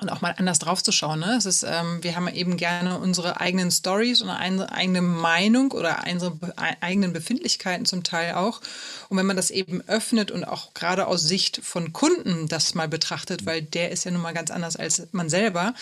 und 0.00 0.08
auch 0.10 0.20
mal 0.20 0.34
anders 0.36 0.58
drauf 0.58 0.82
zu 0.82 0.92
schauen. 0.92 1.20
Ne? 1.20 1.36
Es 1.36 1.46
ist, 1.46 1.64
ähm, 1.64 1.98
wir 2.02 2.16
haben 2.16 2.28
eben 2.28 2.56
gerne 2.56 2.98
unsere 2.98 3.40
eigenen 3.40 3.70
Stories 3.70 4.22
und 4.22 4.30
eine 4.30 4.70
eigene 4.72 5.02
Meinung 5.02 5.72
oder 5.72 6.04
unsere 6.10 6.36
eigenen 6.80 7.12
Befindlichkeiten 7.12 7.84
zum 7.84 8.04
Teil 8.04 8.34
auch. 8.34 8.60
Und 9.08 9.16
wenn 9.16 9.26
man 9.26 9.36
das 9.36 9.50
eben 9.50 9.82
öffnet 9.88 10.30
und 10.30 10.44
auch 10.44 10.74
gerade 10.74 11.06
aus 11.06 11.22
Sicht 11.22 11.60
von 11.64 11.92
Kunden 11.92 12.46
das 12.48 12.74
mal 12.74 12.88
betrachtet, 12.88 13.46
weil 13.46 13.62
der 13.62 13.90
ist 13.90 14.04
ja 14.04 14.10
nun 14.10 14.22
mal 14.22 14.34
ganz 14.34 14.50
anders 14.50 14.76
als 14.76 15.08
man 15.12 15.28
selber, 15.28 15.74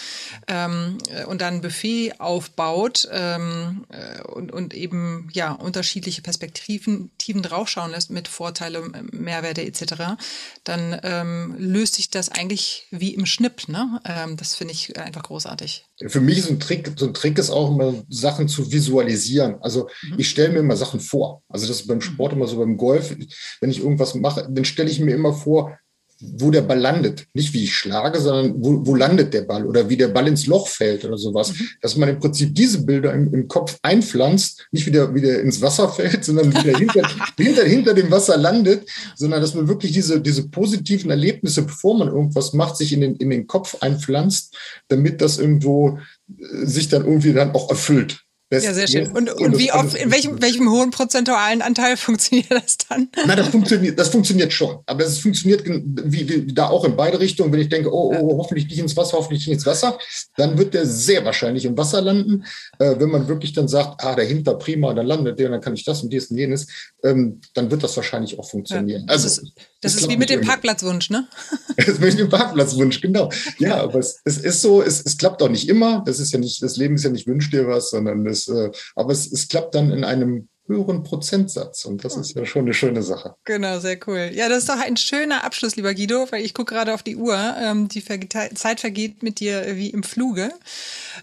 ähm, 0.46 0.98
äh, 1.10 1.24
und 1.24 1.40
dann 1.40 1.54
ein 1.54 1.60
Buffet 1.60 2.14
aufbaut 2.18 3.08
ähm, 3.10 3.84
äh, 3.88 4.22
und, 4.22 4.52
und 4.52 4.74
eben 4.74 5.28
ja 5.32 5.52
unterschiedliche 5.52 6.22
Perspektiven 6.22 7.10
Tiefen 7.18 7.42
draufschauen 7.42 7.90
lässt 7.90 8.10
mit 8.10 8.28
Vorteile, 8.28 8.82
Mehrwerte 9.12 9.62
etc., 9.62 10.16
dann 10.64 10.98
ähm, 11.02 11.54
löst 11.58 11.94
sich 11.94 12.10
das 12.10 12.28
eigentlich 12.28 12.86
wie 12.90 13.14
im 13.14 13.26
Schnipp. 13.26 13.68
Ne? 13.68 14.00
Ähm, 14.08 14.36
das 14.36 14.54
finde 14.54 14.72
ich 14.72 14.96
einfach 14.98 15.24
großartig. 15.24 15.84
Für 16.06 16.20
mich 16.20 16.38
ist 16.38 16.50
ein 16.50 16.60
Trick, 16.60 16.92
so 16.96 17.06
ein 17.06 17.14
Trick 17.14 17.38
ist 17.38 17.50
auch 17.50 17.72
immer 17.72 17.94
Sachen 18.08 18.46
zu 18.46 18.70
visualisieren. 18.70 19.56
Also 19.60 19.88
mhm. 20.02 20.14
ich 20.18 20.28
stelle 20.28 20.52
mir 20.52 20.60
immer 20.60 20.76
Sachen 20.76 21.00
vor. 21.00 21.42
Also 21.48 21.66
das 21.66 21.80
ist 21.80 21.86
beim 21.88 22.00
Sport 22.00 22.32
mhm. 22.32 22.38
immer 22.38 22.48
so 22.48 22.58
beim 22.58 22.76
Golf. 22.76 23.16
Wenn 23.60 23.70
ich 23.70 23.80
irgendwas 23.80 24.14
mache, 24.14 24.48
dann 24.48 24.64
stelle 24.64 24.90
ich 24.90 25.00
mir 25.00 25.14
immer 25.14 25.32
vor, 25.32 25.76
wo 26.20 26.50
der 26.50 26.62
Ball 26.62 26.78
landet. 26.78 27.26
Nicht 27.34 27.52
wie 27.52 27.64
ich 27.64 27.76
schlage, 27.76 28.20
sondern 28.20 28.54
wo, 28.56 28.86
wo 28.86 28.94
landet 28.94 29.34
der 29.34 29.42
Ball 29.42 29.66
oder 29.66 29.88
wie 29.88 29.96
der 29.96 30.08
Ball 30.08 30.26
ins 30.28 30.46
Loch 30.46 30.68
fällt 30.68 31.04
oder 31.04 31.18
sowas. 31.18 31.52
Mhm. 31.52 31.68
Dass 31.82 31.96
man 31.96 32.08
im 32.08 32.18
Prinzip 32.18 32.54
diese 32.54 32.84
Bilder 32.84 33.12
im, 33.12 33.32
im 33.34 33.48
Kopf 33.48 33.78
einpflanzt, 33.82 34.66
nicht 34.72 34.86
wieder 34.86 35.14
wieder 35.14 35.40
ins 35.40 35.60
Wasser 35.60 35.88
fällt, 35.92 36.24
sondern 36.24 36.50
wieder 36.54 36.76
hinter, 36.76 37.02
hinter, 37.36 37.64
hinter 37.64 37.94
dem 37.94 38.10
Wasser 38.10 38.36
landet, 38.36 38.88
sondern 39.14 39.40
dass 39.40 39.54
man 39.54 39.68
wirklich 39.68 39.92
diese, 39.92 40.20
diese 40.20 40.48
positiven 40.48 41.10
Erlebnisse, 41.10 41.62
bevor 41.62 41.98
man 41.98 42.08
irgendwas 42.08 42.52
macht, 42.52 42.76
sich 42.76 42.92
in 42.92 43.00
den, 43.02 43.16
in 43.16 43.30
den 43.30 43.46
Kopf 43.46 43.76
einpflanzt, 43.80 44.56
damit 44.88 45.20
das 45.20 45.38
irgendwo 45.38 45.98
äh, 46.28 46.66
sich 46.66 46.88
dann 46.88 47.04
irgendwie 47.04 47.32
dann 47.32 47.52
auch 47.52 47.68
erfüllt. 47.68 48.25
Das 48.48 48.62
ja, 48.62 48.72
sehr 48.72 48.86
schön. 48.86 49.10
Und, 49.10 49.28
und 49.32 49.58
wie 49.58 49.72
oft, 49.72 49.96
in 49.96 50.12
welchem, 50.12 50.40
welchem 50.40 50.70
hohen 50.70 50.92
prozentualen 50.92 51.62
Anteil 51.62 51.96
funktioniert 51.96 52.50
das 52.50 52.76
dann? 52.88 53.08
Na, 53.26 53.34
das 53.34 53.48
funktioniert, 53.48 53.98
das 53.98 54.08
funktioniert 54.08 54.52
schon. 54.52 54.78
Aber 54.86 55.04
es 55.04 55.18
funktioniert 55.18 55.64
wie, 55.66 56.28
wie 56.28 56.54
da 56.54 56.68
auch 56.68 56.84
in 56.84 56.94
beide 56.94 57.18
Richtungen. 57.18 57.52
Wenn 57.52 57.60
ich 57.60 57.68
denke, 57.68 57.92
oh, 57.92 58.14
oh, 58.16 58.38
hoffentlich 58.38 58.68
nicht 58.68 58.78
ins 58.78 58.96
Wasser, 58.96 59.16
hoffentlich 59.16 59.46
nicht 59.46 59.54
ins 59.56 59.66
Wasser, 59.66 59.98
dann 60.36 60.56
wird 60.58 60.74
der 60.74 60.86
sehr 60.86 61.24
wahrscheinlich 61.24 61.64
im 61.64 61.76
Wasser 61.76 62.00
landen. 62.00 62.44
Äh, 62.78 62.94
wenn 63.00 63.10
man 63.10 63.26
wirklich 63.26 63.52
dann 63.52 63.66
sagt, 63.66 64.04
ah, 64.04 64.14
dahinter 64.14 64.54
prima, 64.54 64.94
dann 64.94 65.06
landet 65.06 65.40
der, 65.40 65.48
dann 65.48 65.60
kann 65.60 65.74
ich 65.74 65.84
das 65.84 66.02
und 66.04 66.12
dies 66.12 66.30
und 66.30 66.36
jenes, 66.36 66.68
ähm, 67.02 67.40
dann 67.54 67.70
wird 67.72 67.82
das 67.82 67.96
wahrscheinlich 67.96 68.38
auch 68.38 68.48
funktionieren. 68.48 69.00
Ja, 69.00 69.06
das 69.06 69.24
also, 69.24 69.42
ist, 69.42 69.52
das 69.80 69.94
ist 69.96 70.08
wie 70.08 70.16
mit 70.16 70.30
dem 70.30 70.42
Parkplatzwunsch, 70.42 71.10
ne? 71.10 71.26
das 71.76 71.88
ist 71.88 72.00
mit 72.00 72.18
dem 72.18 72.28
Parkplatzwunsch, 72.28 73.00
genau. 73.00 73.30
Ja, 73.58 73.82
aber 73.82 73.98
es, 73.98 74.20
es 74.24 74.38
ist 74.38 74.62
so, 74.62 74.82
es, 74.82 75.02
es 75.04 75.16
klappt 75.18 75.42
auch 75.42 75.48
nicht 75.48 75.68
immer. 75.68 76.02
Das 76.06 76.20
ist 76.20 76.32
ja 76.32 76.38
nicht, 76.38 76.62
das 76.62 76.76
Leben 76.76 76.94
ist 76.94 77.04
ja 77.04 77.10
nicht 77.10 77.26
wünsch 77.26 77.50
dir 77.50 77.66
was, 77.66 77.90
sondern 77.90 78.24
es, 78.36 78.48
äh, 78.48 78.70
aber 78.94 79.12
es, 79.12 79.30
es 79.30 79.48
klappt 79.48 79.74
dann 79.74 79.90
in 79.90 80.04
einem 80.04 80.48
höheren 80.66 81.02
Prozentsatz. 81.02 81.84
Und 81.84 82.04
das 82.04 82.16
ist 82.16 82.34
ja 82.34 82.44
schon 82.44 82.62
eine 82.62 82.74
schöne 82.74 83.02
Sache. 83.02 83.34
Genau, 83.44 83.78
sehr 83.78 83.98
cool. 84.06 84.30
Ja, 84.32 84.48
das 84.48 84.58
ist 84.58 84.68
doch 84.68 84.80
ein 84.80 84.96
schöner 84.96 85.44
Abschluss, 85.44 85.76
lieber 85.76 85.94
Guido, 85.94 86.26
weil 86.30 86.44
ich 86.44 86.54
gucke 86.54 86.74
gerade 86.74 86.92
auf 86.92 87.02
die 87.02 87.16
Uhr. 87.16 87.38
Ähm, 87.60 87.88
die 87.88 88.00
Ver 88.00 88.18
Zeit 88.54 88.80
vergeht 88.80 89.22
mit 89.22 89.40
dir 89.40 89.76
wie 89.76 89.90
im 89.90 90.02
Fluge. 90.02 90.50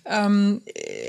Ähm, 0.05 0.61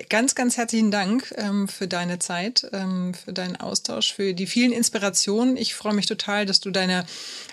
ganz, 0.08 0.34
ganz 0.34 0.56
herzlichen 0.56 0.90
Dank 0.90 1.32
ähm, 1.36 1.68
für 1.68 1.86
deine 1.86 2.18
Zeit, 2.18 2.68
ähm, 2.72 3.14
für 3.14 3.32
deinen 3.32 3.56
Austausch, 3.56 4.12
für 4.12 4.34
die 4.34 4.46
vielen 4.46 4.72
Inspirationen. 4.72 5.56
Ich 5.56 5.74
freue 5.74 5.94
mich 5.94 6.06
total, 6.06 6.46
dass 6.46 6.60
du 6.60 6.70
deine 6.70 7.04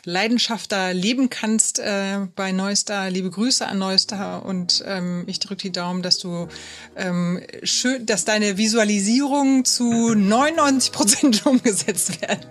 Leidenschaft 0.03 0.71
da 0.71 0.91
leben 0.91 1.29
kannst 1.29 1.79
äh, 1.79 2.19
bei 2.35 2.51
Neustar. 2.51 3.09
Liebe 3.09 3.29
Grüße 3.29 3.67
an 3.67 3.77
Neustar 3.77 4.45
und 4.45 4.83
ähm, 4.87 5.23
ich 5.27 5.39
drücke 5.39 5.61
die 5.61 5.71
Daumen, 5.71 6.01
dass 6.01 6.17
du 6.17 6.47
ähm, 6.95 7.41
schön, 7.63 8.05
dass 8.05 8.25
deine 8.25 8.57
Visualisierung 8.57 9.65
zu 9.65 10.15
99 10.15 10.70
Prozent 10.79 11.45
umgesetzt 11.45 12.21
werden. 12.21 12.45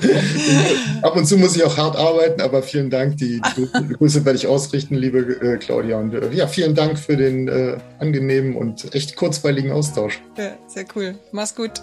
Ab 1.02 1.16
und 1.16 1.26
zu 1.26 1.36
muss 1.36 1.56
ich 1.56 1.64
auch 1.64 1.76
hart 1.76 1.96
arbeiten, 1.96 2.40
aber 2.40 2.62
vielen 2.62 2.90
Dank. 2.90 3.16
Die, 3.18 3.40
die 3.56 3.68
Grüße 3.98 4.24
werde 4.24 4.38
ich 4.38 4.46
ausrichten, 4.46 4.94
liebe 4.94 5.18
äh, 5.18 5.56
Claudia. 5.58 5.98
Und 5.98 6.14
äh, 6.14 6.32
ja, 6.32 6.46
vielen 6.46 6.74
Dank 6.74 6.98
für 6.98 7.16
den 7.16 7.48
äh, 7.48 7.78
angenehmen 7.98 8.56
und 8.56 8.94
echt 8.94 9.16
kurzweiligen 9.16 9.72
Austausch. 9.72 10.20
Ja, 10.36 10.56
sehr 10.66 10.84
cool. 10.94 11.14
Mach's 11.32 11.54
gut. 11.54 11.82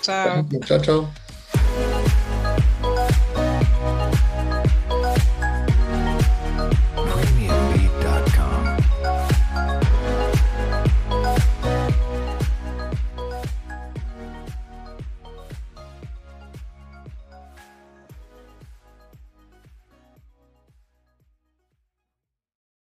ciao. 0.00 0.44
Danke. 0.50 0.60
Ciao, 0.60 0.80
ciao. 0.80 1.08